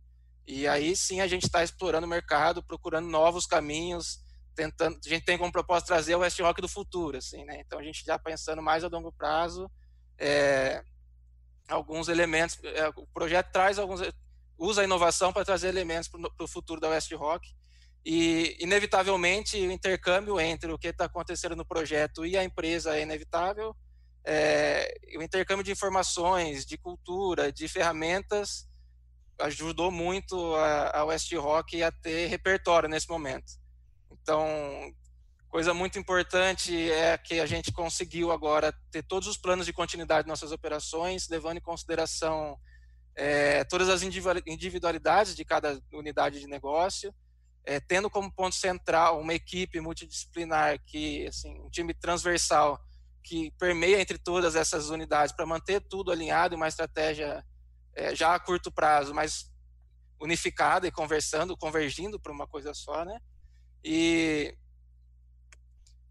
[0.47, 4.19] E aí sim a gente está explorando o mercado, procurando novos caminhos,
[4.61, 7.61] tentando, a gente tem como propósito trazer o West Rock do futuro, assim, né?
[7.65, 9.69] Então a gente já pensando mais a longo prazo,
[10.19, 10.83] é,
[11.67, 14.01] alguns elementos, é, o projeto traz alguns,
[14.57, 17.47] usa a inovação para trazer elementos para o futuro da West Rock
[18.05, 23.01] e inevitavelmente o intercâmbio entre o que está acontecendo no projeto e a empresa é
[23.01, 23.75] inevitável.
[24.23, 28.69] É, o intercâmbio de informações, de cultura, de ferramentas
[29.39, 33.60] ajudou muito a, a West Rock a ter repertório nesse momento.
[34.31, 34.95] Então,
[35.49, 40.23] coisa muito importante é que a gente conseguiu agora ter todos os planos de continuidade
[40.23, 42.57] de nossas operações, levando em consideração
[43.13, 47.13] é, todas as individualidades de cada unidade de negócio,
[47.65, 52.79] é, tendo como ponto central uma equipe multidisciplinar que, assim, um time transversal
[53.21, 57.45] que permeia entre todas essas unidades para manter tudo alinhado uma estratégia
[57.93, 59.51] é, já a curto prazo, mas
[60.21, 63.19] unificada e conversando, convergindo para uma coisa só, né?
[63.83, 64.55] E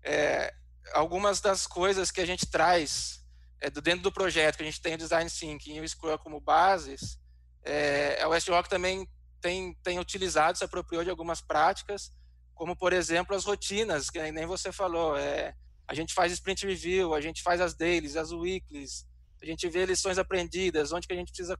[0.02, 0.54] é,
[0.92, 3.24] algumas das coisas que a gente traz
[3.60, 6.16] é, do dentro do projeto, que a gente tem o Design Thinking e o Scrum
[6.18, 7.18] como bases,
[7.62, 9.06] é, a West Rock também
[9.40, 12.10] tem, tem utilizado, se apropriou de algumas práticas,
[12.54, 15.16] como, por exemplo, as rotinas, que nem você falou.
[15.16, 15.54] É,
[15.86, 19.06] a gente faz sprint review, a gente faz as dailies, as weeklies,
[19.42, 21.58] a gente vê lições aprendidas, onde que a gente precisa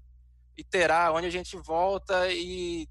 [0.57, 2.89] iterar, onde a gente volta e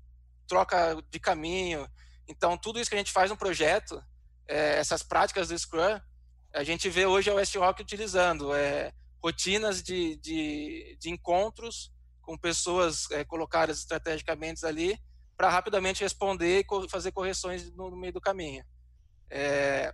[0.48, 1.88] troca de caminho.
[2.30, 4.02] Então, tudo isso que a gente faz no projeto,
[4.48, 6.00] é, essas práticas do Scrum,
[6.54, 12.38] a gente vê hoje a West Rock utilizando é, rotinas de, de, de, encontros com
[12.38, 14.98] pessoas é, colocadas estrategicamente ali
[15.36, 18.64] para rapidamente responder e fazer correções no, no meio do caminho.
[19.30, 19.94] É,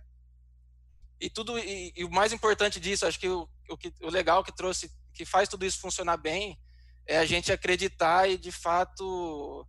[1.18, 4.44] e tudo e, e, o mais importante disso, acho que o, o, que o legal
[4.44, 6.58] que trouxe, que faz tudo isso funcionar bem,
[7.06, 9.66] é a gente acreditar e de fato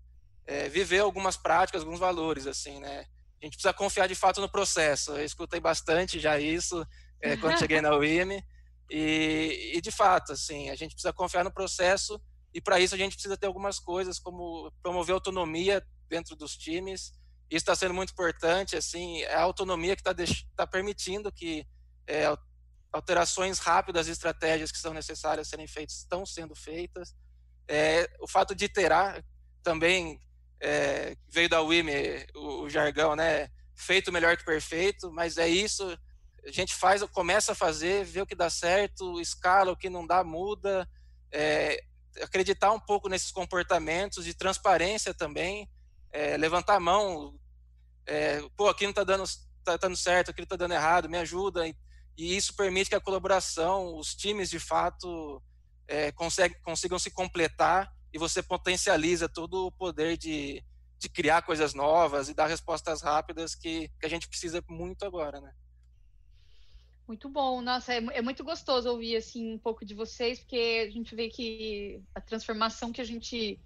[0.48, 3.06] é, viver algumas práticas, alguns valores, assim, né?
[3.41, 5.12] A gente precisa confiar de fato no processo.
[5.12, 6.84] Eu escutei bastante já isso
[7.22, 8.41] é, quando cheguei na UIM.
[8.89, 12.20] E, e, de fato, assim, a gente precisa confiar no processo
[12.54, 17.12] e para isso a gente precisa ter algumas coisas como promover autonomia dentro dos times.
[17.50, 20.16] Isso está sendo muito importante, assim, é a autonomia que está
[20.56, 21.68] tá permitindo que
[22.08, 22.26] é,
[22.91, 27.14] alterações rápidas e estratégias que são necessárias serem feitas estão sendo feitas.
[27.68, 29.22] É, o fato de iterar
[29.62, 30.20] também
[30.60, 33.49] é, veio da WIME o, o, jargão, né?
[33.76, 35.97] Feito melhor que perfeito, mas é isso.
[36.45, 40.05] A gente faz, começa a fazer, vê o que dá certo, escala o que não
[40.05, 40.88] dá, muda.
[41.32, 41.84] É,
[42.22, 45.70] acreditar um pouco nesses comportamentos de transparência também,
[46.12, 47.38] é, levantar a mão,
[48.05, 49.24] é, pô, aqui não está dando,
[49.64, 51.68] tá dando certo, aqui está dando errado, me ajuda.
[51.68, 51.76] E,
[52.18, 55.43] e, isso permite que a colaboração, os times de fato
[55.88, 60.64] é, consegue, consigam se completar e você potencializa todo o poder de,
[60.99, 65.39] de criar coisas novas e dar respostas rápidas que, que a gente precisa muito agora,
[65.41, 65.53] né?
[67.08, 70.91] Muito bom, nossa, é, é, muito gostoso ouvir assim um pouco de vocês, porque a
[70.91, 73.58] gente vê que a transformação que a gente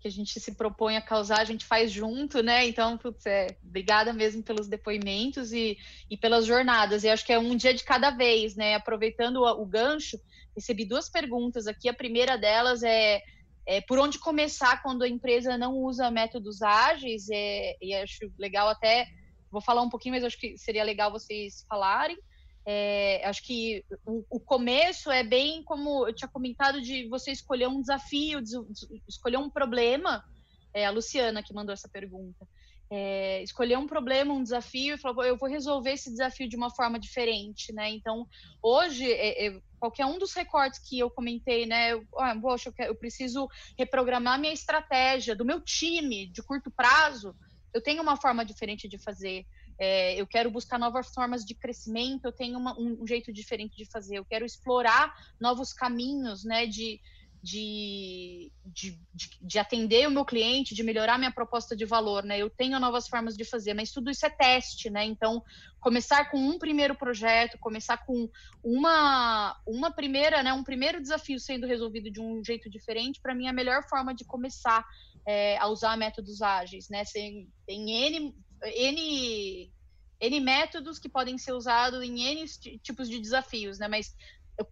[0.00, 2.66] que a gente se propõe a causar, a gente faz junto, né?
[2.66, 5.76] Então, putz, é, obrigada mesmo pelos depoimentos e,
[6.08, 7.02] e pelas jornadas.
[7.02, 8.76] E acho que é um dia de cada vez, né?
[8.76, 10.16] Aproveitando o, o gancho,
[10.54, 11.88] recebi duas perguntas aqui.
[11.88, 13.22] A primeira delas é,
[13.68, 18.66] é, por onde começar quando a empresa não usa métodos ágeis, é, e acho legal
[18.66, 19.06] até,
[19.50, 22.16] vou falar um pouquinho, mas acho que seria legal vocês falarem.
[22.64, 27.68] É, acho que o, o, começo é bem como eu tinha comentado de você escolher
[27.68, 30.24] um desafio, de, de, escolher um problema.
[30.72, 32.48] É a Luciana que mandou essa pergunta.
[32.90, 36.70] É, escolher um problema, um desafio e falar, eu vou resolver esse desafio de uma
[36.70, 37.90] forma diferente, né?
[37.90, 38.26] Então,
[38.62, 41.92] hoje, é, é, qualquer um dos recortes que eu comentei, né?
[41.92, 43.46] Eu, ah, poxa, eu, eu preciso
[43.78, 47.34] reprogramar minha estratégia do meu time de curto prazo.
[47.74, 49.44] Eu tenho uma forma diferente de fazer
[49.78, 53.76] é, eu quero buscar novas formas de crescimento, eu tenho uma, um, um, jeito diferente
[53.76, 57.00] de fazer, eu quero explorar novos caminhos, né, de,
[57.42, 62.38] de, de, de, de atender o meu cliente, de melhorar minha proposta de valor, né,
[62.38, 65.42] eu tenho novas formas de fazer, mas tudo isso é teste, né, então
[65.80, 68.28] começar com um primeiro projeto, começar com
[68.62, 73.46] uma, uma primeira, né, um primeiro desafio sendo resolvido de um jeito diferente, para mim
[73.46, 74.84] é a melhor forma de começar
[75.26, 78.34] é, a usar métodos ágeis, né, tem, tem N
[78.64, 79.72] N,
[80.20, 82.44] N métodos que podem ser usados em N
[82.82, 83.86] tipos de desafios, né?
[83.88, 84.14] Mas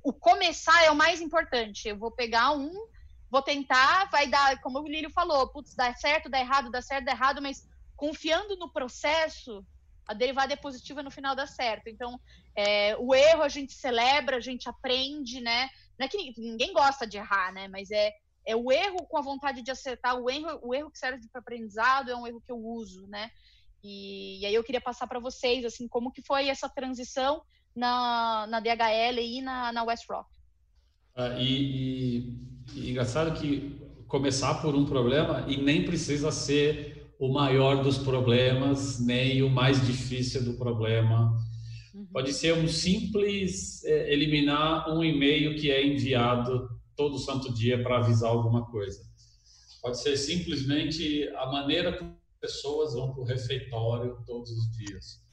[0.02, 1.88] o começar é o mais importante.
[1.88, 2.72] Eu vou pegar um,
[3.30, 7.04] vou tentar, vai dar, como o Lílio falou, putz, dá certo, dá errado, dá certo,
[7.04, 9.64] dá errado, mas confiando no processo,
[10.06, 11.88] a derivada é positiva no final dá certo.
[11.88, 12.20] Então,
[12.54, 15.68] é, o erro a gente celebra, a gente aprende, né?
[15.98, 17.68] Não é que ninguém gosta de errar, né?
[17.68, 18.12] Mas é,
[18.46, 21.40] é o erro com a vontade de acertar, o erro, o erro que serve para
[21.40, 23.30] aprendizado é um erro que eu uso, né?
[23.82, 27.42] E, e aí eu queria passar para vocês, assim, como que foi essa transição
[27.76, 30.28] na, na DHL e na, na West Rock.
[31.14, 32.34] Ah, e,
[32.74, 37.98] e, e engraçado que começar por um problema e nem precisa ser o maior dos
[37.98, 41.32] problemas, nem o mais difícil do problema.
[41.94, 42.06] Uhum.
[42.12, 47.98] Pode ser um simples é, eliminar um e-mail que é enviado todo santo dia para
[47.98, 49.00] avisar alguma coisa.
[49.82, 55.25] Pode ser simplesmente a maneira como pessoas vão para o refeitório todos os dias.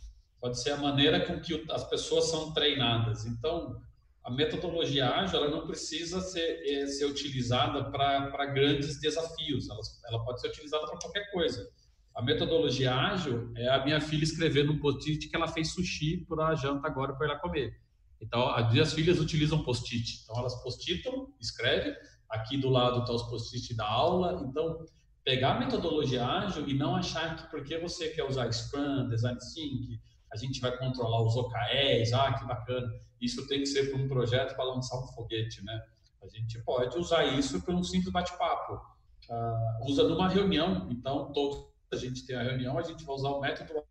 [0.43, 3.23] Pode ser a maneira com que as pessoas são treinadas.
[3.23, 3.81] Então,
[4.21, 9.79] a metodologia ágil ela não precisa ser, é, ser utilizada para grandes desafios, ela,
[10.09, 11.65] ela pode ser utilizada para qualquer coisa.
[12.13, 16.47] A metodologia ágil é a minha filha escrevendo um post-it que ela fez sushi para
[16.47, 17.79] a janta agora para ela comer.
[18.19, 20.23] Então, as minhas filhas utilizam post-it.
[20.23, 21.95] Então, elas post-itam, escrevem,
[22.29, 24.43] aqui do lado está os post-it da aula.
[24.45, 24.85] Então,
[25.23, 30.01] pegar a metodologia ágil e não achar que porque você quer usar Scrum, Design Thinking,
[30.33, 34.07] a gente vai controlar os OKRs, ah, que bacana isso tem que ser para um
[34.07, 35.79] projeto para lançar um foguete, né?
[36.21, 38.73] A gente pode usar isso para um simples bate-papo.
[39.29, 43.29] Uh, usa numa reunião, então todos a gente tem a reunião, a gente vai usar
[43.29, 43.83] o método para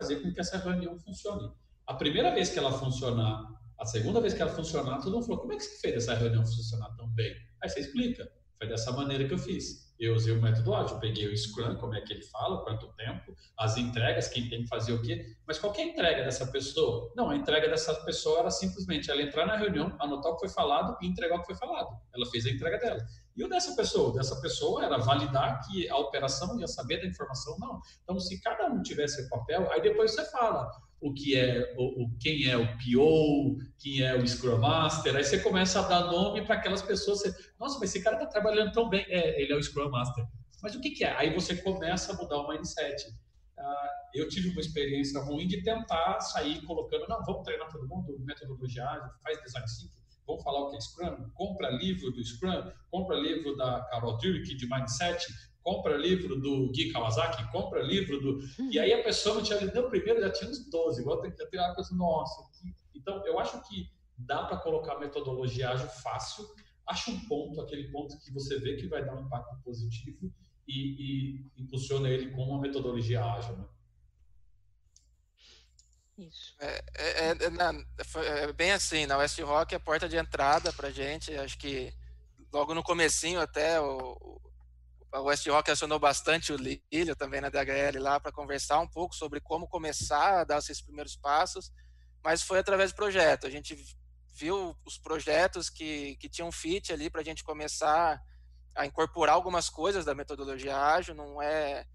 [0.00, 1.52] fazer com que essa reunião funcione.
[1.86, 3.46] A primeira vez que ela funcionar,
[3.78, 6.14] a segunda vez que ela funcionar, todo mundo falou: como é que você fez essa
[6.14, 7.36] reunião funcionar tão bem?
[7.62, 8.30] Aí você explica.
[8.58, 9.89] Foi dessa maneira que eu fiz.
[10.00, 13.36] Eu usei o método ágil, peguei o Scrum, como é que ele fala, quanto tempo,
[13.58, 15.36] as entregas, quem tem que fazer o quê.
[15.46, 17.12] Mas qual é a entrega dessa pessoa?
[17.14, 20.48] Não, a entrega dessa pessoa era simplesmente ela entrar na reunião, anotar o que foi
[20.48, 21.88] falado e entregar o que foi falado.
[22.14, 23.00] Ela fez a entrega dela.
[23.36, 24.14] E o dessa pessoa?
[24.14, 27.78] Dessa pessoa era validar que a operação ia saber da informação, não.
[28.02, 30.66] Então, se cada um tivesse o papel, aí depois você fala,
[31.00, 35.24] o que é o, o, quem é o PO, quem é o Scrum Master, aí
[35.24, 37.20] você começa a dar nome para aquelas pessoas.
[37.20, 39.04] Você, Nossa, mas esse cara está trabalhando tão bem.
[39.08, 40.24] É, ele é o Scrum Master.
[40.62, 41.12] Mas o que, que é?
[41.16, 43.08] Aí você começa a mudar o mindset.
[43.58, 48.18] Uh, eu tive uma experiência ruim de tentar sair colocando, não, vamos treinar todo mundo,
[48.20, 48.84] metodologia
[49.22, 53.56] faz design thinking, vamos falar o que é Scrum, compra livro do Scrum, compra livro
[53.56, 55.26] da Carol Dweck de Mindset,
[55.62, 58.40] compra livro do Gui Kawasaki, compra livro do.
[58.70, 61.30] E aí a pessoa não tinha lido o primeiro, já tinha uns 12, igual tem
[61.30, 62.42] que ter uma coisa, nossa.
[62.52, 62.74] Que...
[62.94, 66.46] Então, eu acho que dá para colocar metodologia ágil fácil,
[66.86, 70.32] acha um ponto, aquele ponto que você vê que vai dar um impacto positivo
[70.66, 73.56] e, e impulsiona ele com uma metodologia ágil.
[73.56, 73.64] Né?
[76.28, 76.54] Isso.
[76.60, 80.72] É, é, é, é, é, bem assim, na West Rock é a porta de entrada
[80.72, 81.92] para gente, acho que
[82.52, 84.40] logo no comecinho até o,
[85.12, 89.14] a West Rock acionou bastante o Lílio também na DHL lá para conversar um pouco
[89.14, 91.72] sobre como começar a dar esses primeiros passos,
[92.22, 93.46] mas foi através do projeto.
[93.46, 93.74] A gente
[94.34, 98.22] viu os projetos que, que tinham fit ali para a gente começar
[98.74, 101.86] a incorporar algumas coisas da metodologia ágil, não é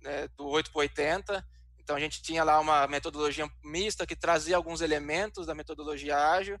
[0.00, 1.46] né, do 8 para 80.
[1.88, 6.60] Então a gente tinha lá uma metodologia mista que trazia alguns elementos da metodologia ágil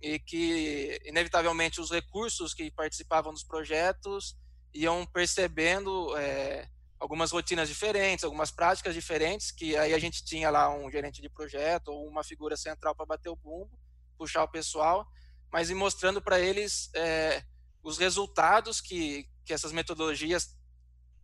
[0.00, 4.36] e que inevitavelmente os recursos que participavam dos projetos
[4.72, 6.68] iam percebendo é,
[7.00, 11.28] algumas rotinas diferentes, algumas práticas diferentes, que aí a gente tinha lá um gerente de
[11.28, 13.76] projeto ou uma figura central para bater o bumbo,
[14.16, 15.04] puxar o pessoal,
[15.50, 17.42] mas ir mostrando para eles é,
[17.82, 20.56] os resultados que, que essas metodologias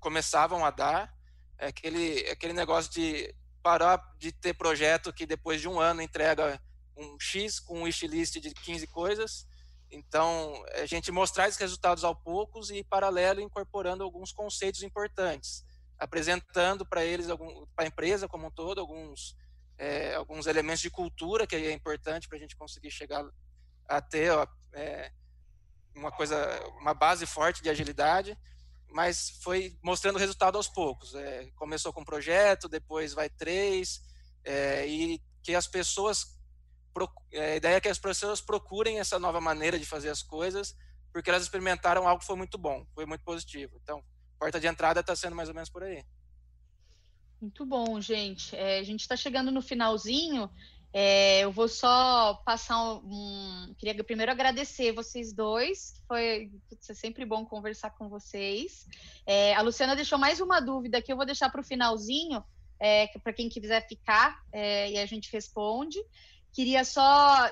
[0.00, 1.15] começavam a dar,
[1.58, 6.60] é aquele, aquele negócio de parar de ter projeto que depois de um ano entrega
[6.96, 9.46] um X com um wishlist de 15 coisas,
[9.90, 15.64] então, a gente mostrar esses resultados aos poucos e, paralelo, incorporando alguns conceitos importantes,
[15.98, 17.26] apresentando para eles,
[17.74, 19.36] para a empresa como um todo, alguns,
[19.78, 23.24] é, alguns elementos de cultura que é importante para a gente conseguir chegar
[23.88, 24.32] a ter
[24.72, 25.12] é,
[25.94, 26.36] uma coisa,
[26.80, 28.36] uma base forte de agilidade,
[28.96, 31.14] mas foi mostrando resultado aos poucos.
[31.14, 34.00] É, começou com um projeto, depois vai três,
[34.42, 36.34] é, e que as pessoas
[37.30, 40.74] é, a ideia é que as pessoas procurem essa nova maneira de fazer as coisas,
[41.12, 43.78] porque elas experimentaram algo que foi muito bom, foi muito positivo.
[43.82, 44.02] Então,
[44.38, 46.02] porta de entrada está sendo mais ou menos por aí.
[47.38, 48.56] Muito bom, gente.
[48.56, 50.50] É, a gente está chegando no finalzinho.
[50.98, 56.02] É, eu vou só passar um, Queria primeiro agradecer vocês dois.
[56.08, 58.86] Foi putz, é sempre bom conversar com vocês.
[59.26, 62.42] É, a Luciana deixou mais uma dúvida que eu vou deixar para o finalzinho,
[62.80, 66.02] é, para quem quiser ficar, é, e a gente responde.
[66.50, 67.50] Queria só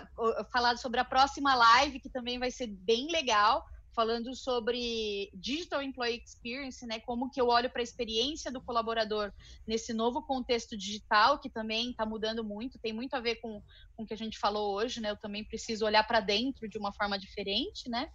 [0.50, 3.62] falar sobre a próxima live, que também vai ser bem legal,
[3.94, 7.00] falando sobre Digital Employee Experience, né?
[7.00, 9.32] Como que eu olho para a experiência do colaborador
[9.66, 13.62] nesse novo contexto digital, que também está mudando muito, tem muito a ver com,
[13.96, 15.10] com o que a gente falou hoje, né?
[15.10, 18.10] Eu também preciso olhar para dentro de uma forma diferente, né?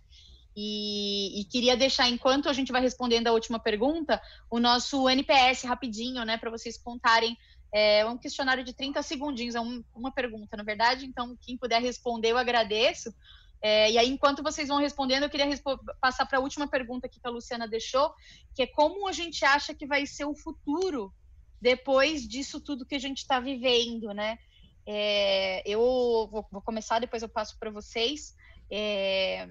[0.55, 5.63] E, e, queria deixar, enquanto a gente vai respondendo a última pergunta, o nosso NPS
[5.63, 7.37] rapidinho, né, para vocês contarem.
[7.71, 11.05] É um questionário de 30 segundinhos, é um, uma pergunta, na verdade.
[11.05, 13.13] Então, quem puder responder, eu agradeço.
[13.61, 15.47] É, e aí, enquanto vocês vão respondendo, eu queria
[15.99, 18.13] passar para a última pergunta que a Luciana deixou,
[18.55, 21.13] que é como a gente acha que vai ser o futuro
[21.61, 24.37] depois disso tudo que a gente está vivendo, né?
[24.85, 25.79] É, eu
[26.31, 28.33] vou, vou, começar, depois eu passo para vocês.
[28.71, 29.47] É,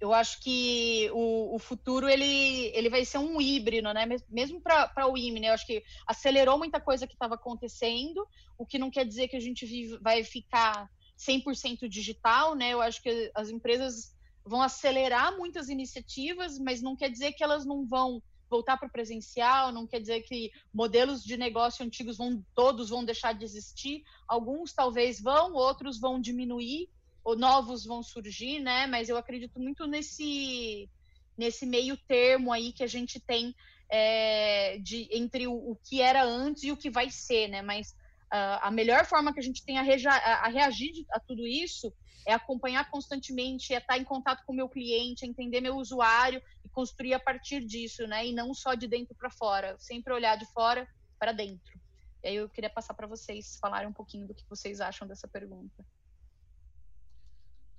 [0.00, 4.04] eu acho que o, o, futuro ele, ele vai ser um híbrido, né?
[4.28, 5.48] Mesmo para o IME, né?
[5.48, 8.26] Eu acho que acelerou muita coisa que estava acontecendo,
[8.58, 12.70] o que não quer dizer que a gente vive, vai ficar 100% digital, né?
[12.72, 17.64] Eu acho que as empresas vão acelerar muitas iniciativas, mas não quer dizer que elas
[17.64, 22.44] não vão voltar para o presencial, não quer dizer que modelos de negócio antigos vão
[22.54, 24.02] todos vão deixar de existir.
[24.28, 26.88] Alguns talvez vão, outros vão diminuir,
[27.24, 28.86] ou novos vão surgir, né?
[28.86, 30.88] Mas eu acredito muito nesse
[31.36, 33.56] nesse meio termo aí que a gente tem
[33.88, 37.60] é, de entre o, o, que era antes e o que vai ser, né?
[37.60, 37.94] Mas
[38.30, 41.92] a melhor forma que a gente tem a, a, reagir a tudo isso
[42.26, 46.42] é acompanhar constantemente, é estar em contato com o meu cliente, é entender meu usuário
[46.64, 48.26] e construir a partir disso, né?
[48.26, 51.78] E não só de dentro para fora, sempre olhar de fora para dentro.
[52.22, 55.28] E aí eu queria passar para vocês falarem um pouquinho do que vocês acham dessa
[55.28, 55.84] pergunta.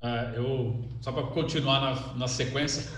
[0.02, 2.92] É, eu só para continuar na, na sequência,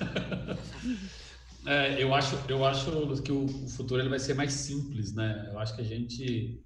[1.66, 5.50] é, eu acho eu acho que o, o, futuro ele vai ser mais simples, né?
[5.50, 6.62] Eu acho que a gente,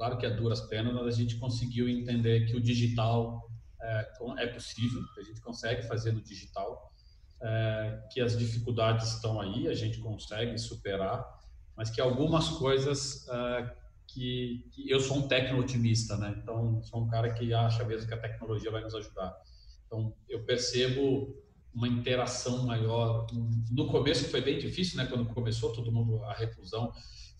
[0.00, 3.46] claro que é duras penas, mas a gente conseguiu entender que o digital
[3.82, 6.90] é, é possível, que a gente consegue fazer no digital,
[7.42, 11.22] é, que as dificuldades estão aí, a gente consegue superar,
[11.76, 13.76] mas que algumas coisas é,
[14.06, 16.34] que, que, eu sou um técnico otimista, né?
[16.42, 19.36] Então, sou um cara que acha mesmo que a tecnologia vai nos ajudar.
[19.86, 21.36] Então, eu percebo
[21.74, 23.26] uma interação maior.
[23.70, 25.04] No começo foi bem difícil, né?
[25.04, 26.90] Quando começou todo mundo a reclusão,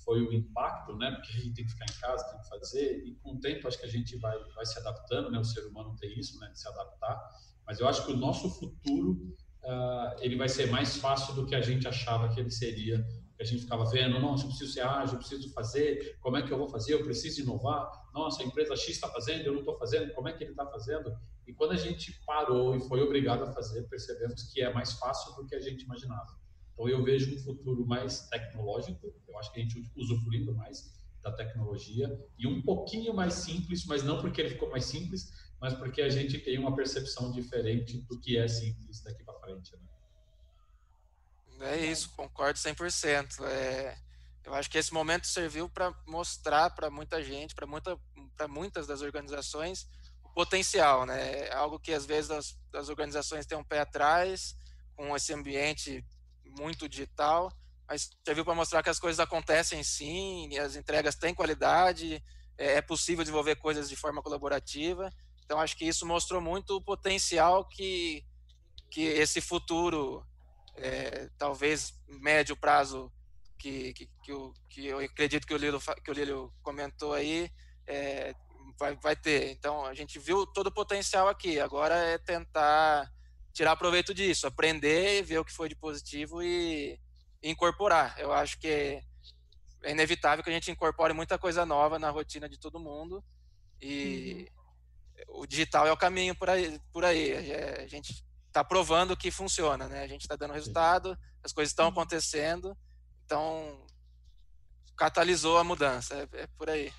[0.05, 1.11] foi o impacto, né?
[1.13, 3.05] Porque a gente tem que ficar em casa, tem que fazer.
[3.05, 5.39] E com o tempo, acho que a gente vai, vai se adaptando, né?
[5.39, 6.49] O ser humano tem isso, né?
[6.51, 7.21] De se adaptar.
[7.67, 11.55] Mas eu acho que o nosso futuro uh, ele vai ser mais fácil do que
[11.55, 13.05] a gente achava que ele seria
[13.41, 16.53] a gente ficava vendo, nossa, eu preciso ser ágil, eu preciso fazer, como é que
[16.53, 19.79] eu vou fazer, eu preciso inovar, nossa, a empresa X está fazendo, eu não estou
[19.79, 21.11] fazendo, como é que ele está fazendo?
[21.47, 25.35] E quando a gente parou e foi obrigado a fazer, percebemos que é mais fácil
[25.37, 26.39] do que a gente imaginava.
[26.81, 30.91] Então eu vejo um futuro mais tecnológico, eu acho que a gente usufruindo mais
[31.23, 32.09] da tecnologia
[32.39, 36.09] e um pouquinho mais simples, mas não porque ele ficou mais simples, mas porque a
[36.09, 39.77] gente tem uma percepção diferente do que é simples daqui para frente.
[41.59, 41.75] Né?
[41.75, 43.45] É isso, concordo 100%.
[43.45, 43.99] É,
[44.43, 47.95] eu acho que esse momento serviu para mostrar para muita gente, para muita,
[48.49, 49.87] muitas das organizações,
[50.25, 51.41] o potencial, né?
[51.41, 54.57] É algo que às vezes as, as organizações têm um pé atrás,
[54.97, 56.03] com esse ambiente
[56.59, 57.53] muito digital,
[57.89, 62.23] mas serviu para mostrar que as coisas acontecem sim, as entregas têm qualidade,
[62.57, 65.11] é, é possível desenvolver coisas de forma colaborativa.
[65.45, 68.25] Então, acho que isso mostrou muito o potencial que,
[68.91, 70.25] que esse futuro
[70.77, 73.13] é, talvez médio prazo
[73.59, 77.51] que, que, que, eu, que eu acredito que o Lilo, que o Lilo comentou aí,
[77.87, 78.35] é,
[78.79, 79.51] vai, vai ter.
[79.51, 81.61] Então, a gente viu todo o potencial aqui.
[81.61, 83.11] Agora é tentar
[83.53, 86.99] tirar proveito disso, aprender, ver o que foi de positivo e,
[87.43, 88.19] e incorporar.
[88.19, 89.03] Eu acho que
[89.83, 93.25] é inevitável que a gente incorpore muita coisa nova na rotina de todo mundo
[93.81, 94.47] e
[95.29, 95.43] uhum.
[95.43, 96.81] o digital é o caminho por aí.
[96.93, 97.33] Por aí.
[97.79, 100.03] A gente está provando que funciona, né?
[100.03, 101.93] A gente está dando resultado, as coisas estão uhum.
[101.93, 102.77] acontecendo,
[103.25, 103.87] então
[104.97, 106.93] catalisou a mudança, é, é, por aí.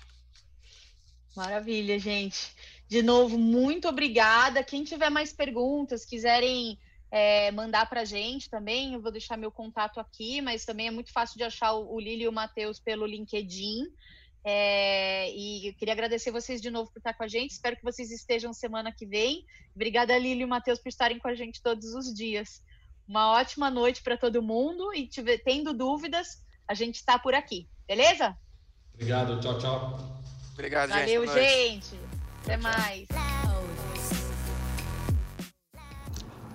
[1.36, 2.52] Maravilha, gente.
[2.92, 4.62] De novo, muito obrigada.
[4.62, 6.78] Quem tiver mais perguntas, quiserem
[7.10, 10.90] é, mandar para a gente também, eu vou deixar meu contato aqui, mas também é
[10.90, 13.86] muito fácil de achar o, o Lili e o Matheus pelo LinkedIn.
[14.44, 17.52] É, e eu queria agradecer vocês de novo por estar com a gente.
[17.52, 19.42] Espero que vocês estejam semana que vem.
[19.74, 22.62] Obrigada, Lílio e Matheus, por estarem com a gente todos os dias.
[23.08, 27.66] Uma ótima noite para todo mundo e tiver, tendo dúvidas, a gente está por aqui,
[27.88, 28.36] beleza?
[28.92, 30.20] Obrigado, tchau, tchau.
[30.52, 31.26] Obrigado, Valeu, gente.
[31.26, 32.11] Valeu, gente.
[32.42, 33.06] Até mais.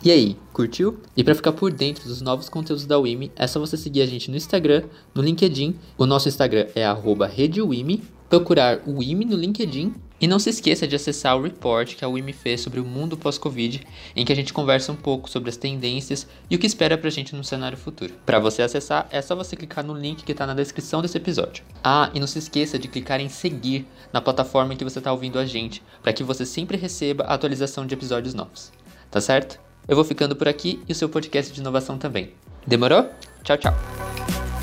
[0.03, 0.99] E aí, curtiu?
[1.15, 4.05] E para ficar por dentro dos novos conteúdos da Wimi, é só você seguir a
[4.05, 4.83] gente no Instagram,
[5.13, 5.75] no LinkedIn.
[5.97, 6.83] O nosso Instagram é
[7.25, 12.03] @redewimi, procurar o Wimi no LinkedIn E não se esqueça de acessar o report que
[12.03, 15.49] a WIMI fez sobre o mundo pós-Covid, em que a gente conversa um pouco sobre
[15.49, 18.13] as tendências e o que espera pra gente no cenário futuro.
[18.25, 21.63] Para você acessar, é só você clicar no link que está na descrição desse episódio.
[21.83, 25.11] Ah, e não se esqueça de clicar em seguir na plataforma em que você está
[25.11, 28.71] ouvindo a gente, para que você sempre receba a atualização de episódios novos.
[29.11, 29.59] Tá certo?
[29.87, 32.33] Eu vou ficando por aqui e o seu podcast de inovação também.
[32.65, 33.09] Demorou?
[33.43, 34.56] Tchau, tchau.